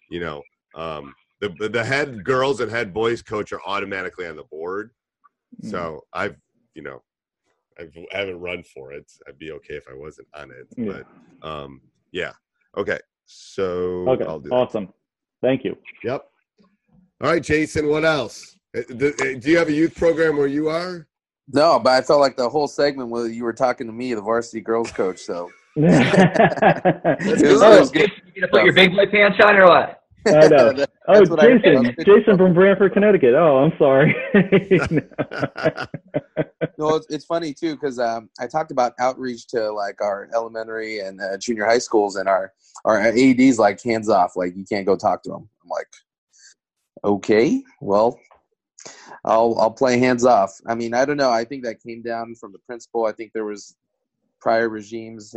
You 0.10 0.20
know, 0.20 0.44
um, 0.76 1.14
the 1.42 1.50
the- 1.70 1.84
head 1.84 2.24
girls 2.24 2.62
and 2.62 2.72
head 2.72 2.94
boys 2.94 3.22
coach 3.22 3.52
are 3.52 3.62
automatically 3.66 4.28
on 4.28 4.36
the 4.36 4.44
board. 4.44 4.92
Mm. 5.64 5.72
So 5.72 6.06
I've, 6.14 6.36
you 6.76 6.82
know, 6.84 7.02
I've, 7.80 7.92
I 8.14 8.18
haven't 8.18 8.40
run 8.40 8.64
for 8.64 8.94
it. 8.94 9.12
I'd 9.28 9.40
be 9.40 9.52
okay 9.54 9.76
if 9.76 9.86
I 9.90 9.94
wasn't 9.94 10.28
on 10.34 10.52
it. 10.52 10.68
Yeah. 10.78 11.02
But 11.42 11.48
um, 11.48 11.82
yeah. 12.12 12.34
Okay. 12.78 13.00
So 13.26 14.08
Okay, 14.10 14.26
I'll 14.26 14.40
do 14.40 14.50
that. 14.50 14.56
Awesome. 15.46 15.58
Thank 15.58 15.64
you. 15.64 15.78
Yep. 16.04 16.26
All 17.22 17.30
right, 17.32 17.44
Jason. 17.44 17.88
What 17.88 18.06
else? 18.06 18.58
Uh, 18.78 18.82
Do, 18.96 19.14
uh, 19.22 19.26
you 19.42 19.58
have 19.58 19.70
a 19.70 19.74
youth 19.74 19.96
program 19.96 20.38
where 20.38 20.48
you 20.48 20.70
are? 20.70 21.08
No, 21.54 21.80
but 21.80 21.92
I 21.92 22.02
felt 22.02 22.20
like 22.22 22.36
the 22.36 22.50
whole 22.50 22.68
segment 22.68 23.10
was 23.10 23.32
you 23.32 23.44
were 23.44 23.54
talking 23.54 23.88
to 23.88 23.94
me, 23.94 24.14
the 24.14 24.22
varsity 24.22 24.62
girls 24.62 24.92
coach. 24.92 25.20
So 25.20 25.50
it 25.76 25.84
was, 27.22 27.42
it 27.42 27.80
was 27.80 27.92
good. 27.92 28.12
You 28.34 28.42
gonna 28.42 28.52
put 28.52 28.64
your 28.64 28.74
big 28.74 28.96
boy 28.96 29.06
pants 29.06 29.40
on 29.44 29.56
or 29.56 29.68
what? 29.68 30.02
I 30.26 30.48
know. 30.48 30.74
That- 30.74 30.90
oh, 31.08 31.14
that's 31.20 31.30
what 31.30 31.44
I- 31.44 31.58
Jason, 31.58 31.96
Jason 32.06 32.38
from 32.38 32.54
Branford, 32.54 32.94
Connecticut. 32.94 33.36
Oh, 33.36 33.58
I'm 33.58 33.78
sorry. 33.78 34.16
no, 36.78 36.96
it's, 36.96 37.08
it's 37.10 37.26
funny 37.26 37.54
too 37.54 37.76
because 37.76 38.00
um, 38.00 38.30
I 38.40 38.48
talked 38.48 38.72
about 38.72 38.94
outreach 39.00 39.48
to 39.48 39.72
like 39.72 40.02
our 40.02 40.30
elementary 40.34 41.00
and 41.00 41.22
uh, 41.22 41.38
junior 41.38 41.66
high 41.66 41.78
schools, 41.80 42.16
and 42.16 42.28
our 42.28 42.54
our 42.86 43.00
ads 43.00 43.60
like 43.60 43.82
hands 43.84 44.10
off, 44.10 44.36
like 44.36 44.56
you 44.56 44.66
can't 44.66 44.86
go 44.86 44.96
talk 44.96 45.22
to 45.24 45.30
them. 45.30 45.48
I'm 45.64 45.70
like, 45.70 45.88
okay, 47.04 47.64
well, 47.82 48.20
I'll 49.24 49.56
I'll 49.60 49.72
play 49.72 50.00
hands 50.00 50.26
off. 50.26 50.60
I 50.68 50.76
mean, 50.76 50.94
I 50.94 51.06
don't 51.06 51.18
know. 51.18 51.32
I 51.32 51.44
think 51.44 51.64
that 51.66 51.82
came 51.82 52.02
down 52.02 52.36
from 52.36 52.52
the 52.52 52.60
principal. 52.60 53.06
I 53.06 53.12
think 53.12 53.32
there 53.34 53.46
was 53.46 53.76
prior 54.42 54.70
regimes 54.70 55.36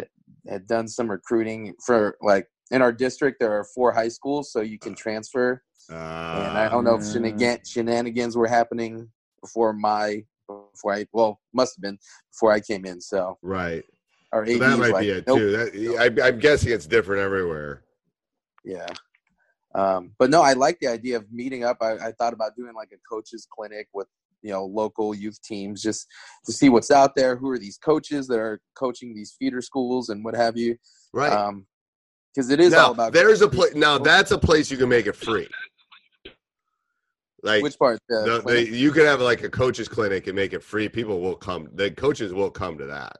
had 0.49 0.67
done 0.67 0.89
some 0.89 1.11
recruiting 1.11 1.75
for 1.85 2.17
like 2.21 2.47
in 2.71 2.83
our 2.83 2.93
district. 2.93 3.41
There 3.41 3.53
are 3.53 3.65
four 3.65 3.93
high 3.93 4.09
schools, 4.09 4.53
so 4.53 4.61
you 4.61 4.79
can 4.79 4.95
transfer. 4.95 5.63
Uh, 5.91 5.95
and 5.95 6.59
I 6.59 6.69
don't 6.69 6.85
know 6.85 6.97
if 6.97 7.03
shenagan- 7.03 7.67
shenanigans 7.67 8.37
were 8.37 8.47
happening 8.47 9.09
before 9.41 9.73
my 9.73 10.25
before 10.47 10.95
I 10.95 11.07
well 11.13 11.41
must 11.53 11.77
have 11.77 11.83
been 11.83 11.99
before 12.33 12.53
I 12.53 12.61
came 12.61 12.85
in. 12.85 13.01
So 13.01 13.39
right. 13.43 13.85
our 14.33 14.47
So 14.47 14.59
that 14.59 14.79
might 14.79 14.93
like, 14.93 15.03
be 15.03 15.11
it 15.11 15.27
nope. 15.27 15.39
too. 15.39 15.51
That, 15.53 16.21
I, 16.23 16.29
I'm 16.29 16.39
guessing 16.39 16.73
it's 16.73 16.87
different 16.87 17.23
everywhere. 17.23 17.85
Yeah. 18.65 18.87
Um, 19.75 20.13
but 20.19 20.31
no, 20.31 20.43
I 20.43 20.55
like 20.55 20.79
the 20.81 20.89
idea 20.89 21.17
of 21.17 21.31
meeting 21.31 21.65
up. 21.65 21.79
I, 21.81 21.93
I 21.93 22.13
thought 22.13 22.33
about 22.33 22.57
doing 22.57 22.75
like 22.75 22.91
a 22.93 22.97
coaches 23.09 23.47
clinic 23.51 23.89
with 23.93 24.09
you 24.43 24.51
know 24.51 24.65
local 24.65 25.15
youth 25.15 25.41
teams 25.43 25.83
just 25.83 26.07
to 26.47 26.53
see 26.53 26.69
what's 26.69 26.91
out 26.91 27.15
there. 27.15 27.37
Who 27.37 27.51
are 27.51 27.59
these 27.59 27.79
coaches 27.79 28.27
that 28.29 28.39
are 28.39 28.61
coaching 28.75 29.15
these 29.15 29.35
feeder 29.39 29.63
schools 29.63 30.09
and 30.09 30.25
what 30.25 30.35
have 30.35 30.57
you? 30.57 30.77
Right. 31.13 31.33
Um, 31.33 31.67
because 32.39 32.51
it 32.51 32.61
is 32.61 32.71
now, 32.71 32.87
all 32.87 32.93
about 32.93 33.13
there's 33.13 33.43
a 33.43 33.49
place. 33.49 33.75
Now 33.75 33.99
that's 33.99 34.31
a 34.31 34.39
place 34.39 34.71
you 34.71 34.77
can 34.77 34.89
make 34.89 35.09
it 35.09 35.17
free. 35.17 35.49
Like 37.43 37.65
which 37.65 37.77
part? 37.77 37.99
The 38.09 38.41
the, 38.47 38.53
the, 38.53 38.69
you 38.71 38.93
could 38.93 39.07
have 39.07 39.21
like 39.21 39.43
a 39.43 39.51
coaches 39.51 39.89
clinic 39.89 40.29
and 40.29 40.37
make 40.37 40.53
it 40.53 40.63
free. 40.63 40.89
People 40.89 41.21
will 41.21 41.35
come. 41.35 41.69
The 41.75 41.91
coaches 41.91 42.33
will 42.33 42.51
come 42.51 42.79
to 42.79 42.87
that. 42.87 43.17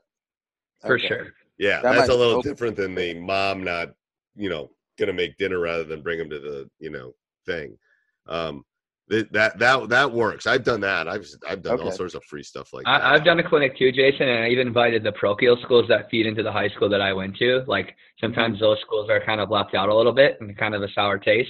For 0.81 0.95
Okay. 0.95 1.07
sure. 1.07 1.27
Yeah, 1.57 1.81
That 1.81 1.95
that's 1.95 2.09
a 2.09 2.15
little 2.15 2.35
open- 2.35 2.49
different 2.49 2.77
than 2.77 2.95
the 2.95 3.15
mom 3.15 3.65
not, 3.65 3.89
you 4.37 4.47
know, 4.49 4.69
gonna 4.97 5.11
make 5.11 5.35
dinner 5.35 5.59
rather 5.59 5.83
than 5.83 6.01
bring 6.01 6.17
them 6.17 6.29
to 6.29 6.39
the, 6.39 6.69
you 6.79 6.89
know, 6.89 7.13
thing. 7.45 7.77
Um, 8.25 8.63
that 9.09 9.31
that 9.33 9.59
that 9.59 9.89
that 9.89 10.11
works. 10.11 10.45
I've 10.45 10.63
done 10.63 10.81
that. 10.81 11.07
I've 11.07 11.27
I've 11.47 11.61
done 11.61 11.81
all 11.81 11.91
sorts 11.91 12.13
of 12.13 12.23
free 12.23 12.43
stuff 12.43 12.73
like 12.73 12.85
that. 12.85 13.03
I, 13.03 13.15
I've 13.15 13.25
done 13.25 13.39
a 13.39 13.47
clinic 13.47 13.77
too, 13.77 13.91
Jason, 13.91 14.27
and 14.27 14.43
I 14.43 14.49
even 14.49 14.67
invited 14.67 15.03
the 15.03 15.11
parochial 15.13 15.57
schools 15.63 15.85
that 15.89 16.09
feed 16.09 16.25
into 16.25 16.43
the 16.43 16.51
high 16.51 16.69
school 16.69 16.89
that 16.89 17.01
I 17.01 17.11
went 17.13 17.35
to. 17.37 17.63
Like 17.67 17.95
sometimes 18.19 18.55
mm-hmm. 18.55 18.65
those 18.65 18.77
schools 18.81 19.09
are 19.09 19.23
kind 19.25 19.41
of 19.41 19.49
left 19.49 19.73
out 19.73 19.89
a 19.89 19.95
little 19.95 20.13
bit 20.13 20.37
and 20.39 20.55
kind 20.57 20.75
of 20.75 20.83
a 20.83 20.87
sour 20.93 21.17
taste. 21.17 21.49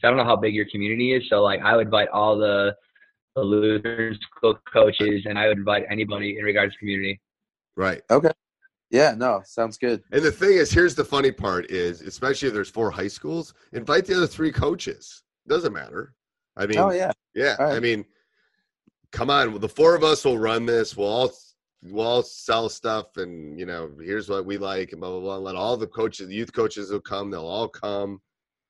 So 0.00 0.06
I 0.06 0.10
don't 0.10 0.18
know 0.18 0.24
how 0.24 0.36
big 0.36 0.54
your 0.54 0.66
community 0.70 1.14
is. 1.14 1.24
So 1.30 1.42
like 1.42 1.60
I 1.60 1.76
would 1.76 1.86
invite 1.86 2.08
all 2.08 2.36
the 2.36 2.76
the 3.34 3.42
Lutheran 3.42 4.18
school 4.36 4.58
coaches, 4.72 5.22
and 5.26 5.38
I 5.38 5.48
would 5.48 5.58
invite 5.58 5.84
anybody 5.90 6.38
in 6.38 6.44
regards 6.44 6.74
to 6.74 6.78
community. 6.78 7.20
right. 7.76 8.02
Okay. 8.10 8.30
Yeah. 8.90 9.14
No. 9.16 9.42
Sounds 9.44 9.78
good. 9.78 10.02
And 10.12 10.22
the 10.22 10.32
thing 10.32 10.52
is, 10.52 10.70
here's 10.70 10.94
the 10.94 11.04
funny 11.04 11.32
part: 11.32 11.70
is 11.70 12.02
especially 12.02 12.48
if 12.48 12.54
there's 12.54 12.70
four 12.70 12.90
high 12.90 13.08
schools, 13.08 13.54
invite 13.72 14.04
the 14.06 14.16
other 14.16 14.26
three 14.26 14.52
coaches. 14.52 15.22
Doesn't 15.46 15.72
matter. 15.72 16.14
I 16.58 16.66
mean, 16.66 16.78
oh 16.78 16.90
yeah. 16.90 17.12
Yeah, 17.34 17.56
All 17.58 17.72
I 17.72 17.80
mean, 17.80 18.04
come 19.12 19.30
on, 19.30 19.58
the 19.60 19.68
four 19.68 19.94
of 19.94 20.02
us 20.02 20.24
will 20.24 20.38
run 20.38 20.66
this. 20.66 20.96
We'll 20.96 21.08
all 21.08 21.32
we'll 21.84 22.06
all 22.06 22.22
sell 22.22 22.68
stuff, 22.68 23.16
and 23.16 23.58
you 23.58 23.64
know, 23.64 23.90
here's 24.02 24.28
what 24.28 24.44
we 24.44 24.58
like, 24.58 24.92
and 24.92 25.00
blah 25.00 25.10
blah 25.10 25.20
blah. 25.20 25.36
Let 25.36 25.54
all 25.54 25.76
the 25.76 25.86
coaches, 25.86 26.28
the 26.28 26.34
youth 26.34 26.52
coaches, 26.52 26.90
will 26.90 27.00
come. 27.00 27.30
They'll 27.30 27.46
all 27.46 27.68
come. 27.68 28.20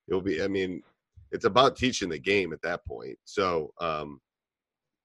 It'll 0.06 0.20
be. 0.20 0.42
I 0.42 0.48
mean, 0.48 0.82
it's 1.32 1.44
about 1.44 1.76
teaching 1.76 2.08
the 2.08 2.18
game 2.18 2.52
at 2.52 2.62
that 2.62 2.84
point. 2.84 3.18
So, 3.24 3.72
um, 3.80 4.20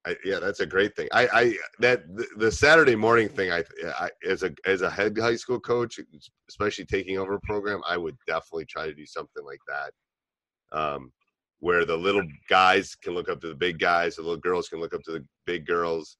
I, 0.06 0.16
yeah, 0.24 0.38
that's 0.38 0.60
a 0.60 0.66
great 0.66 0.94
thing. 0.94 1.08
I, 1.12 1.28
I 1.32 1.56
that 1.78 2.14
the, 2.14 2.26
the 2.36 2.52
Saturday 2.52 2.96
morning 2.96 3.28
thing. 3.28 3.50
I, 3.50 3.64
I 3.98 4.10
as 4.28 4.42
a 4.42 4.52
as 4.66 4.82
a 4.82 4.90
head 4.90 5.16
high 5.18 5.36
school 5.36 5.60
coach, 5.60 5.98
especially 6.48 6.84
taking 6.84 7.18
over 7.18 7.34
a 7.34 7.40
program, 7.40 7.80
I 7.86 7.96
would 7.96 8.16
definitely 8.26 8.66
try 8.66 8.86
to 8.86 8.94
do 8.94 9.06
something 9.06 9.44
like 9.44 9.60
that. 9.66 10.78
Um, 10.78 11.12
where 11.64 11.86
the 11.86 11.96
little 11.96 12.26
guys 12.46 12.94
can 12.94 13.14
look 13.14 13.30
up 13.30 13.40
to 13.40 13.48
the 13.48 13.54
big 13.54 13.78
guys, 13.78 14.16
the 14.16 14.20
little 14.20 14.36
girls 14.36 14.68
can 14.68 14.80
look 14.80 14.92
up 14.92 15.02
to 15.02 15.12
the 15.12 15.24
big 15.46 15.64
girls. 15.64 16.18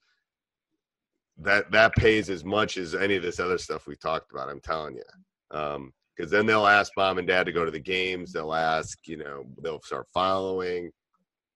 That 1.36 1.70
that 1.70 1.94
pays 1.96 2.30
as 2.30 2.46
much 2.46 2.78
as 2.78 2.94
any 2.94 3.16
of 3.16 3.22
this 3.22 3.38
other 3.38 3.58
stuff 3.58 3.86
we 3.86 3.94
talked 3.94 4.32
about. 4.32 4.48
I'm 4.48 4.60
telling 4.60 4.96
you, 4.96 5.58
um, 5.58 5.92
because 6.16 6.30
then 6.30 6.46
they'll 6.46 6.66
ask 6.66 6.92
mom 6.96 7.18
and 7.18 7.28
dad 7.28 7.44
to 7.44 7.52
go 7.52 7.66
to 7.66 7.70
the 7.70 7.78
games. 7.78 8.32
They'll 8.32 8.54
ask, 8.54 8.96
you 9.06 9.18
know, 9.18 9.44
they'll 9.62 9.82
start 9.82 10.06
following, 10.14 10.90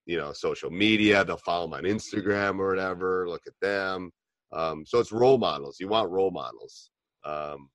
you 0.05 0.19
know, 0.19 0.35
social 0.35 0.71
media. 0.71 1.25
They'll 1.25 1.39
follow 1.39 1.67
them 1.67 1.79
on 1.79 1.85
Instagram 1.85 2.59
or 2.59 2.69
whatever. 2.69 3.27
Look 3.27 3.47
at 3.47 3.55
them. 3.63 4.11
Um, 4.53 4.85
so 4.85 4.99
it's 4.99 5.13
role 5.13 5.39
models. 5.39 5.81
You 5.81 5.89
want 5.89 6.11
role 6.11 6.31
models, 6.31 6.91
um, 7.25 7.71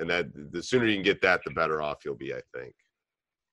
and 0.00 0.10
that 0.10 0.26
the 0.50 0.60
sooner 0.60 0.86
you 0.86 0.96
can 0.96 1.04
get 1.04 1.22
that, 1.22 1.42
the 1.44 1.52
better 1.52 1.80
off 1.80 2.04
you'll 2.04 2.16
be. 2.16 2.34
I 2.34 2.40
think. 2.52 2.74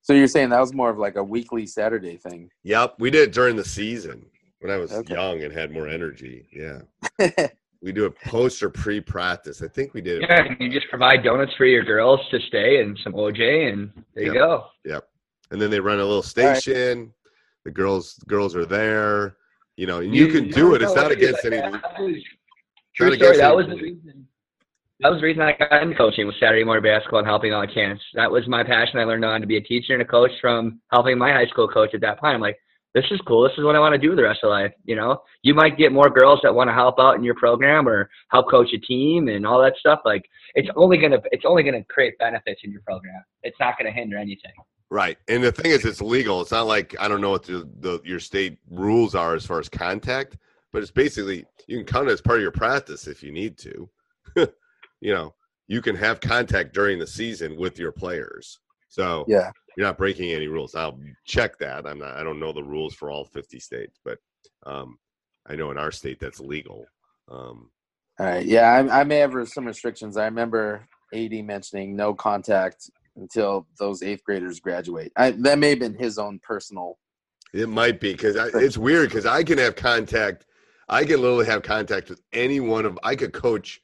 So 0.07 0.13
you're 0.13 0.27
saying 0.29 0.51
that 0.51 0.61
was 0.61 0.73
more 0.73 0.89
of 0.89 0.97
like 0.97 1.17
a 1.17 1.23
weekly 1.23 1.65
Saturday 1.65 2.15
thing? 2.15 2.49
Yep, 2.63 2.95
we 2.97 3.11
did 3.11 3.27
it 3.27 3.33
during 3.33 3.57
the 3.57 3.65
season 3.65 4.25
when 4.61 4.71
I 4.71 4.77
was 4.77 4.93
Okay. 4.93 5.13
young 5.13 5.43
and 5.43 5.51
had 5.51 5.69
more 5.69 5.85
energy. 5.85 6.47
Yeah, 6.53 6.79
we 7.81 7.91
do 7.91 8.05
a 8.05 8.11
post 8.11 8.63
or 8.63 8.69
pre-practice. 8.69 9.61
I 9.61 9.67
think 9.67 9.93
we 9.93 9.99
did. 9.99 10.21
Yeah, 10.21 10.45
and 10.45 10.55
you 10.61 10.71
just 10.71 10.89
provide 10.89 11.25
donuts 11.25 11.51
for 11.57 11.65
your 11.65 11.83
girls 11.83 12.21
to 12.31 12.39
stay 12.47 12.79
and 12.79 12.97
some 13.03 13.15
OJ, 13.15 13.73
and 13.73 13.91
there 14.15 14.23
you 14.23 14.33
go. 14.33 14.67
Yep, 14.85 15.09
and 15.51 15.61
then 15.61 15.69
they 15.69 15.81
run 15.81 15.99
a 15.99 16.05
little 16.05 16.21
right. 16.21 16.55
station. 16.55 17.13
The 17.65 17.71
girls, 17.71 18.13
girls 18.29 18.55
are 18.55 18.65
there. 18.65 19.35
You 19.75 19.87
know, 19.87 19.99
and 19.99 20.15
you, 20.15 20.29
can 20.29 20.49
do 20.49 20.73
it. 20.73 20.81
It's 20.81 20.95
not 20.95 21.11
against 21.11 21.43
any. 21.43 21.57
True 21.59 21.71
not 21.71 21.83
story. 22.95 23.13
against 23.13 23.39
That 23.39 23.55
was 23.57 23.67
the 23.67 23.75
reason. 23.75 24.25
That 25.01 25.09
was 25.09 25.19
the 25.19 25.25
reason 25.25 25.43
I 25.43 25.53
got 25.53 25.83
into 25.83 25.95
coaching 25.95 26.25
was 26.25 26.35
Saturday 26.39 26.63
morning 26.63 26.83
basketball 26.83 27.19
and 27.19 27.27
helping 27.27 27.53
all 27.53 27.61
the 27.61 27.67
kids. 27.67 28.01
That 28.15 28.31
was 28.31 28.47
my 28.47 28.63
passion. 28.63 28.99
I 28.99 29.03
learned 29.03 29.25
on 29.25 29.41
to 29.41 29.47
be 29.47 29.57
a 29.57 29.61
teacher 29.61 29.93
and 29.93 30.01
a 30.01 30.05
coach 30.05 30.31
from 30.41 30.81
helping 30.91 31.19
my 31.19 31.31
high 31.31 31.45
school 31.45 31.67
coach 31.67 31.93
at 31.93 32.01
that 32.01 32.19
point. 32.19 32.33
I'm 32.33 32.41
like, 32.41 32.57
this 32.95 33.05
is 33.11 33.21
cool. 33.27 33.43
This 33.43 33.55
is 33.59 33.63
what 33.63 33.75
I 33.75 33.79
want 33.79 33.93
to 33.93 33.99
do 33.99 34.15
the 34.15 34.23
rest 34.23 34.39
of 34.43 34.49
life. 34.49 34.71
You 34.85 34.95
know, 34.95 35.21
you 35.43 35.53
might 35.53 35.77
get 35.77 35.91
more 35.91 36.09
girls 36.09 36.39
that 36.41 36.55
want 36.55 36.69
to 36.69 36.73
help 36.73 36.99
out 36.99 37.13
in 37.13 37.23
your 37.23 37.35
program 37.35 37.87
or 37.87 38.09
help 38.31 38.49
coach 38.49 38.69
a 38.73 38.79
team 38.79 39.27
and 39.27 39.45
all 39.45 39.61
that 39.61 39.75
stuff. 39.79 39.99
Like, 40.03 40.25
it's 40.55 40.69
only 40.75 40.97
gonna 40.97 41.19
it's 41.31 41.45
only 41.45 41.61
gonna 41.61 41.83
create 41.83 42.17
benefits 42.17 42.61
in 42.63 42.71
your 42.71 42.81
program. 42.81 43.21
It's 43.43 43.57
not 43.59 43.77
gonna 43.77 43.91
hinder 43.91 44.17
anything. 44.17 44.53
Right, 44.89 45.17
and 45.27 45.43
the 45.43 45.51
thing 45.51 45.71
is, 45.71 45.85
it's 45.85 46.01
legal. 46.01 46.41
It's 46.41 46.51
not 46.51 46.65
like 46.65 46.95
I 46.99 47.07
don't 47.07 47.21
know 47.21 47.29
what 47.29 47.43
the, 47.43 47.69
the 47.81 48.01
your 48.03 48.19
state 48.19 48.57
rules 48.71 49.13
are 49.13 49.35
as 49.35 49.45
far 49.45 49.59
as 49.59 49.69
contact, 49.69 50.37
but 50.73 50.81
it's 50.81 50.89
basically 50.89 51.45
you 51.67 51.77
can 51.77 51.85
count 51.85 52.09
it 52.09 52.13
as 52.13 52.21
part 52.21 52.39
of 52.39 52.41
your 52.41 52.51
practice 52.51 53.05
if 53.05 53.21
you 53.21 53.31
need 53.31 53.59
to. 53.59 53.87
You 55.01 55.13
know, 55.13 55.33
you 55.67 55.81
can 55.81 55.95
have 55.95 56.19
contact 56.19 56.73
during 56.73 56.99
the 56.99 57.07
season 57.07 57.57
with 57.57 57.77
your 57.77 57.91
players. 57.91 58.59
So 58.89 59.25
Yeah. 59.27 59.51
you're 59.75 59.85
not 59.85 59.97
breaking 59.97 60.31
any 60.31 60.47
rules. 60.47 60.75
I'll 60.75 60.99
check 61.25 61.57
that. 61.59 61.85
I'm 61.85 61.99
not. 61.99 62.15
I 62.15 62.23
don't 62.23 62.39
know 62.39 62.53
the 62.53 62.63
rules 62.63 62.93
for 62.93 63.11
all 63.11 63.25
50 63.25 63.59
states, 63.59 63.99
but 64.03 64.17
um, 64.65 64.97
I 65.45 65.55
know 65.55 65.71
in 65.71 65.77
our 65.77 65.91
state 65.91 66.19
that's 66.19 66.39
legal. 66.39 66.85
Um, 67.29 67.69
All 68.19 68.25
right. 68.25 68.45
Yeah, 68.45 68.71
I, 68.71 69.01
I 69.01 69.03
may 69.03 69.17
have 69.17 69.33
some 69.47 69.65
restrictions. 69.65 70.17
I 70.17 70.25
remember 70.25 70.87
AD 71.13 71.33
mentioning 71.45 71.95
no 71.95 72.13
contact 72.13 72.89
until 73.15 73.67
those 73.79 74.01
eighth 74.01 74.23
graders 74.23 74.59
graduate. 74.59 75.11
I, 75.15 75.31
that 75.31 75.59
may 75.59 75.71
have 75.71 75.79
been 75.79 75.93
his 75.95 76.17
own 76.17 76.39
personal. 76.43 76.97
It 77.53 77.69
might 77.69 77.99
be 77.99 78.11
because 78.11 78.35
it's 78.55 78.77
weird 78.77 79.09
because 79.09 79.25
I 79.25 79.43
can 79.43 79.57
have 79.57 79.75
contact. 79.75 80.45
I 80.89 81.03
can 81.05 81.21
literally 81.21 81.45
have 81.45 81.63
contact 81.63 82.09
with 82.09 82.21
any 82.33 82.59
one 82.59 82.85
of. 82.85 82.99
I 83.03 83.15
could 83.15 83.33
coach, 83.33 83.81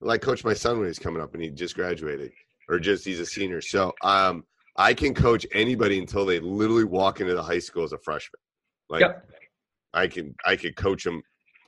like 0.00 0.22
coach 0.22 0.44
my 0.44 0.54
son 0.54 0.78
when 0.78 0.86
he's 0.86 0.98
coming 0.98 1.22
up 1.22 1.34
and 1.34 1.42
he 1.42 1.50
just 1.50 1.74
graduated 1.74 2.32
or 2.68 2.78
just 2.78 3.04
he's 3.04 3.20
a 3.20 3.26
senior. 3.26 3.60
So 3.60 3.92
um, 4.02 4.44
I 4.76 4.94
can 4.94 5.14
coach 5.14 5.46
anybody 5.52 5.98
until 5.98 6.24
they 6.24 6.40
literally 6.40 6.84
walk 6.84 7.20
into 7.20 7.34
the 7.34 7.42
high 7.42 7.58
school 7.58 7.84
as 7.84 7.92
a 7.92 7.98
freshman. 7.98 8.40
Like 8.88 9.02
Yep. 9.02 9.26
I 9.92 10.06
can 10.06 10.34
I 10.44 10.56
could 10.56 10.76
coach 10.76 11.04
them 11.04 11.22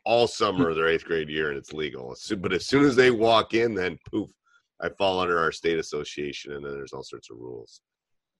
all 0.04 0.26
summer 0.26 0.70
of 0.70 0.76
their 0.76 0.88
eighth 0.88 1.04
grade 1.04 1.28
year 1.28 1.50
and 1.50 1.58
it's 1.58 1.72
legal. 1.72 2.16
But 2.38 2.52
as 2.52 2.66
soon 2.66 2.84
as 2.84 2.96
they 2.96 3.10
walk 3.10 3.54
in, 3.54 3.74
then 3.74 3.98
poof, 4.10 4.30
I 4.80 4.88
fall 4.90 5.20
under 5.20 5.38
our 5.38 5.52
state 5.52 5.78
association 5.78 6.52
and 6.52 6.64
then 6.64 6.72
there's 6.72 6.92
all 6.92 7.04
sorts 7.04 7.30
of 7.30 7.38
rules. 7.38 7.80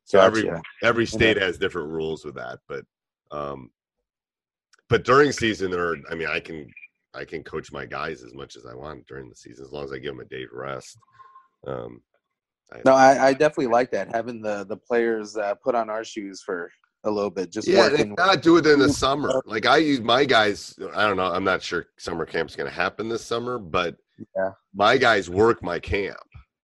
So 0.05 0.20
every 0.20 0.42
Gotcha. 0.42 0.62
every 0.83 1.07
state 1.07 1.37
has 1.37 1.59
different 1.59 1.88
rules 1.88 2.24
with 2.24 2.35
that, 2.35 2.59
but 2.68 2.85
um, 3.31 3.70
but 4.88 5.05
during 5.05 5.33
season 5.33 5.70
there, 5.70 5.92
are, 5.92 5.96
I 6.11 6.14
mean, 6.14 6.28
I 6.28 6.38
can 6.38 6.66
I 7.14 7.25
can 7.25 7.42
coach 7.44 7.72
my 7.72 7.85
guys 7.87 8.22
as 8.22 8.35
much 8.35 8.57
as 8.57 8.64
I 8.66 8.75
want 8.75 9.07
during 9.07 9.29
the 9.29 9.35
season 9.35 9.64
as 9.64 9.72
long 9.72 9.85
as 9.85 9.92
I 9.92 9.98
give 9.98 10.14
them 10.16 10.20
a 10.20 10.29
day 10.29 10.44
to 10.44 10.55
rest. 10.57 10.98
Um, 11.66 12.01
No, 12.85 12.94
I, 12.94 13.29
I 13.29 13.33
definitely 13.33 13.66
like 13.66 13.90
that 13.90 14.14
having 14.14 14.40
the 14.40 14.64
the 14.64 14.77
players 14.77 15.37
uh, 15.37 15.55
put 15.57 15.75
on 15.75 15.90
our 15.90 16.05
shoes 16.05 16.42
for 16.42 16.70
a 17.05 17.11
little 17.11 17.31
bit, 17.31 17.51
just 17.51 17.68
yeah, 17.68 17.81
working. 17.90 18.14
not 18.16 18.42
do 18.42 18.57
it 18.57 18.66
in 18.66 18.79
the 18.79 18.88
summer. 18.92 19.42
Like 19.46 19.66
I 19.66 19.79
use 19.79 20.01
my 20.01 20.25
guys. 20.25 20.75
I 20.94 21.03
don't 21.07 21.16
know. 21.16 21.25
I'm 21.27 21.44
not 21.44 21.62
sure 21.62 21.87
summer 21.98 22.25
camp's 22.25 22.57
going 22.57 22.68
to 22.68 22.75
happen 22.75 23.09
this 23.09 23.25
summer, 23.25 23.59
but 23.59 23.96
Yeah. 24.37 24.53
my 24.75 24.96
guys 24.96 25.29
work 25.29 25.62
my 25.62 25.79
camp. 25.79 26.16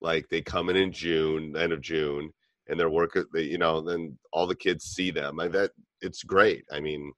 Like 0.01 0.29
they 0.29 0.43
come 0.43 0.69
in 0.69 0.77
in 0.77 0.93
June, 0.93 1.57
end 1.57 1.73
of 1.73 1.81
June, 1.81 2.31
and 2.69 2.79
their 2.79 2.91
work, 2.91 3.17
they, 3.33 3.43
you 3.43 3.59
know, 3.59 3.81
then 3.81 4.17
all 4.33 4.47
the 4.47 4.55
kids 4.55 4.85
see 4.85 5.11
them. 5.11 5.41
I 5.41 5.49
that 5.49 5.71
it's 6.03 6.23
great. 6.23 6.65
I 6.71 6.81
mean, 6.81 7.13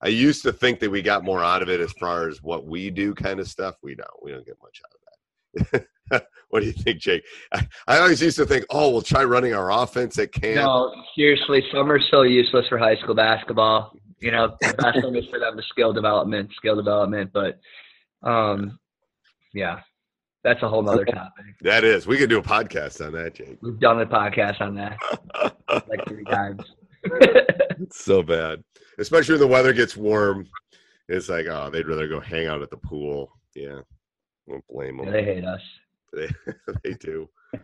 I 0.00 0.08
used 0.08 0.42
to 0.42 0.52
think 0.52 0.80
that 0.80 0.90
we 0.90 1.02
got 1.02 1.24
more 1.24 1.42
out 1.42 1.62
of 1.62 1.68
it 1.68 1.80
as 1.80 1.92
far 1.92 2.28
as 2.28 2.42
what 2.42 2.66
we 2.66 2.90
do, 2.90 3.14
kind 3.14 3.40
of 3.40 3.48
stuff. 3.48 3.76
We 3.82 3.94
don't. 3.94 4.08
We 4.22 4.30
don't 4.30 4.46
get 4.46 4.56
much 4.62 4.80
out 4.84 4.92
of 4.94 5.70
that. 5.72 5.86
what 6.48 6.60
do 6.60 6.66
you 6.66 6.72
think, 6.72 7.00
Jake? 7.00 7.24
I, 7.52 7.66
I, 7.86 7.98
always 7.98 8.22
used 8.22 8.36
to 8.36 8.46
think, 8.46 8.64
oh, 8.70 8.90
we'll 8.90 9.02
try 9.02 9.24
running 9.24 9.54
our 9.54 9.70
offense 9.72 10.18
at 10.18 10.32
camp. 10.32 10.56
No, 10.56 10.94
seriously, 11.16 11.64
summer's 11.72 12.06
so 12.10 12.22
useless 12.22 12.66
for 12.68 12.78
high 12.78 12.96
school 12.96 13.14
basketball. 13.14 13.92
You 14.20 14.30
know, 14.30 14.56
the 14.60 14.74
best 14.74 15.00
thing 15.00 15.16
is 15.16 15.26
for 15.30 15.38
them 15.38 15.56
to 15.56 15.62
skill 15.64 15.92
development, 15.92 16.50
skill 16.56 16.76
development. 16.76 17.30
But, 17.32 17.58
um, 18.22 18.78
yeah, 19.52 19.80
that's 20.44 20.62
a 20.62 20.68
whole 20.68 20.82
nother 20.82 21.04
topic. 21.04 21.44
That 21.62 21.84
is. 21.84 22.06
We 22.06 22.16
could 22.16 22.30
do 22.30 22.38
a 22.38 22.42
podcast 22.42 23.04
on 23.04 23.12
that, 23.12 23.34
Jake. 23.34 23.58
We've 23.60 23.78
done 23.78 24.00
a 24.00 24.06
podcast 24.06 24.60
on 24.60 24.74
that 24.76 24.98
like 25.88 26.06
three 26.06 26.24
times. 26.30 26.62
it's 27.80 28.04
so 28.04 28.22
bad, 28.22 28.62
especially 28.98 29.34
when 29.34 29.40
the 29.40 29.46
weather 29.46 29.72
gets 29.72 29.96
warm. 29.96 30.46
It's 31.08 31.28
like, 31.28 31.46
oh, 31.46 31.70
they'd 31.70 31.86
rather 31.88 32.06
go 32.08 32.20
hang 32.20 32.46
out 32.46 32.62
at 32.62 32.70
the 32.70 32.76
pool. 32.76 33.32
Yeah, 33.54 33.80
won't 34.46 34.64
blame 34.68 34.98
them. 34.98 35.06
Yeah, 35.06 35.12
they 35.12 35.24
hate 35.24 35.44
us. 35.44 35.62
They 36.14 36.28
they 36.84 36.94
do. 36.94 37.28
All 37.52 37.60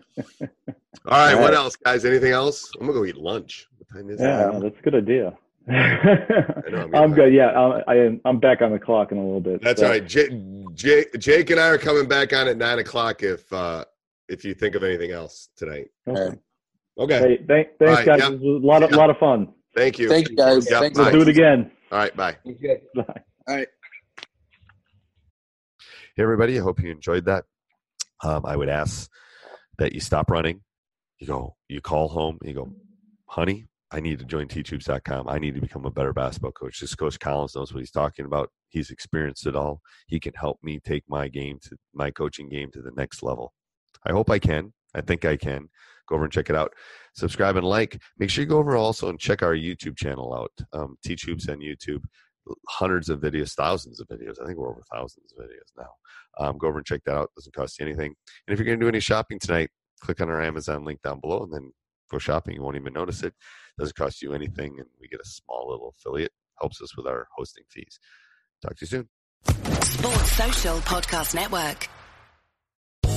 right, 1.06 1.34
what 1.34 1.54
else, 1.54 1.76
guys? 1.76 2.04
Anything 2.04 2.32
else? 2.32 2.70
I'm 2.78 2.86
gonna 2.86 2.98
go 2.98 3.04
eat 3.06 3.16
lunch. 3.16 3.66
What 3.78 3.98
time 3.98 4.10
is 4.10 4.20
Yeah, 4.20 4.50
it? 4.50 4.60
that's 4.62 4.78
a 4.78 4.82
good 4.82 4.94
idea. 4.94 5.34
know, 5.66 5.74
I'm 6.84 6.94
I'm 6.94 7.14
good. 7.14 7.32
Yeah, 7.32 7.48
I'm, 7.58 7.82
I 7.88 7.94
am. 7.96 8.20
I'm 8.26 8.38
back 8.38 8.60
on 8.60 8.70
the 8.70 8.78
clock 8.78 9.12
in 9.12 9.18
a 9.18 9.24
little 9.24 9.40
bit. 9.40 9.62
That's 9.62 9.80
so- 9.80 9.86
all 9.86 9.92
right. 9.92 10.06
Jake, 10.06 10.30
Jake, 10.74 11.18
Jake 11.18 11.48
and 11.50 11.58
I 11.58 11.68
are 11.68 11.78
coming 11.78 12.06
back 12.06 12.34
on 12.34 12.46
at 12.48 12.58
nine 12.58 12.78
o'clock. 12.80 13.22
If 13.22 13.50
uh 13.50 13.84
if 14.28 14.44
you 14.44 14.52
think 14.54 14.74
of 14.74 14.82
anything 14.82 15.10
else 15.12 15.48
tonight. 15.56 15.86
Okay. 16.06 16.36
Okay. 16.98 17.18
Hey, 17.18 17.36
thank, 17.48 17.68
thanks, 17.78 17.80
All 17.80 17.86
right, 17.88 18.06
guys. 18.06 18.18
yep. 18.20 18.32
It 18.32 18.40
was 18.40 18.62
a 18.62 18.66
lot 18.66 18.82
of 18.82 18.90
Yeah. 18.90 18.96
lot 18.98 19.08
of 19.10 19.16
fun. 19.18 19.48
Thank 19.74 19.98
you. 19.98 20.08
Thank 20.08 20.30
you, 20.30 20.36
guys. 20.36 20.70
Yep, 20.70 20.80
Thanks. 20.80 20.98
We'll 20.98 21.10
do 21.10 21.20
it 21.22 21.28
again. 21.28 21.70
All 21.90 21.98
right. 21.98 22.16
Bye. 22.16 22.36
Good. 22.44 22.80
Bye. 22.94 23.22
All 23.48 23.56
right. 23.56 23.68
Hey, 26.16 26.22
everybody. 26.22 26.58
I 26.58 26.62
hope 26.62 26.80
you 26.80 26.90
enjoyed 26.90 27.24
that. 27.24 27.44
Um, 28.22 28.46
I 28.46 28.56
would 28.56 28.68
ask 28.68 29.10
that 29.78 29.92
you 29.92 30.00
stop 30.00 30.30
running. 30.30 30.60
You 31.18 31.26
go, 31.26 31.56
you 31.68 31.80
call 31.80 32.08
home, 32.08 32.38
you 32.42 32.54
go, 32.54 32.72
honey, 33.26 33.66
I 33.90 34.00
need 34.00 34.18
to 34.18 34.24
join 34.24 34.48
teachhoops.com. 34.48 35.28
I 35.28 35.38
need 35.38 35.54
to 35.54 35.60
become 35.60 35.84
a 35.84 35.90
better 35.90 36.12
basketball 36.12 36.52
coach. 36.52 36.80
This 36.80 36.94
Coach 36.94 37.18
Collins 37.20 37.54
knows 37.54 37.72
what 37.72 37.78
he's 37.78 37.90
talking 37.90 38.24
about. 38.24 38.50
He's 38.68 38.90
experienced 38.90 39.46
it 39.46 39.54
all. 39.54 39.80
He 40.08 40.18
can 40.18 40.34
help 40.34 40.58
me 40.62 40.80
take 40.80 41.04
my 41.08 41.28
game 41.28 41.58
to 41.62 41.76
my 41.94 42.10
coaching 42.10 42.48
game 42.48 42.70
to 42.72 42.82
the 42.82 42.90
next 42.96 43.22
level. 43.22 43.52
I 44.04 44.12
hope 44.12 44.30
I 44.30 44.40
can. 44.40 44.72
I 44.94 45.00
think 45.00 45.24
I 45.24 45.36
can. 45.36 45.68
Go 46.08 46.16
over 46.16 46.24
and 46.24 46.32
check 46.32 46.50
it 46.50 46.56
out. 46.56 46.72
Subscribe 47.14 47.56
and 47.56 47.66
like. 47.66 48.00
Make 48.18 48.30
sure 48.30 48.42
you 48.42 48.48
go 48.48 48.58
over 48.58 48.76
also 48.76 49.08
and 49.08 49.18
check 49.18 49.42
our 49.42 49.54
YouTube 49.54 49.96
channel 49.96 50.34
out. 50.34 50.52
Um, 50.72 50.96
Teach 51.04 51.24
Hoops 51.24 51.48
on 51.48 51.58
YouTube. 51.58 52.02
Hundreds 52.68 53.08
of 53.08 53.20
videos, 53.20 53.54
thousands 53.54 54.00
of 54.00 54.08
videos. 54.08 54.40
I 54.42 54.46
think 54.46 54.58
we're 54.58 54.70
over 54.70 54.82
thousands 54.92 55.32
of 55.32 55.44
videos 55.44 55.72
now. 55.78 55.88
Um, 56.38 56.58
go 56.58 56.66
over 56.68 56.78
and 56.78 56.86
check 56.86 57.02
that 57.06 57.16
out. 57.16 57.30
Doesn't 57.36 57.54
cost 57.54 57.78
you 57.78 57.86
anything. 57.86 58.14
And 58.46 58.52
if 58.52 58.58
you're 58.58 58.66
going 58.66 58.78
to 58.78 58.84
do 58.84 58.88
any 58.88 59.00
shopping 59.00 59.38
tonight, 59.38 59.70
click 60.00 60.20
on 60.20 60.28
our 60.28 60.42
Amazon 60.42 60.84
link 60.84 61.00
down 61.02 61.20
below 61.20 61.42
and 61.44 61.52
then 61.52 61.72
go 62.10 62.18
shopping. 62.18 62.54
You 62.54 62.62
won't 62.62 62.76
even 62.76 62.92
notice 62.92 63.22
it. 63.22 63.32
Doesn't 63.78 63.96
cost 63.96 64.22
you 64.22 64.34
anything, 64.34 64.76
and 64.78 64.86
we 65.00 65.08
get 65.08 65.20
a 65.20 65.24
small 65.28 65.68
little 65.70 65.94
affiliate. 65.98 66.32
Helps 66.60 66.80
us 66.80 66.96
with 66.96 67.06
our 67.06 67.26
hosting 67.36 67.64
fees. 67.68 67.98
Talk 68.62 68.76
to 68.76 68.82
you 68.82 68.86
soon. 68.86 69.08
Sports 69.82 70.32
Social 70.32 70.78
Podcast 70.78 71.34
Network. 71.34 71.88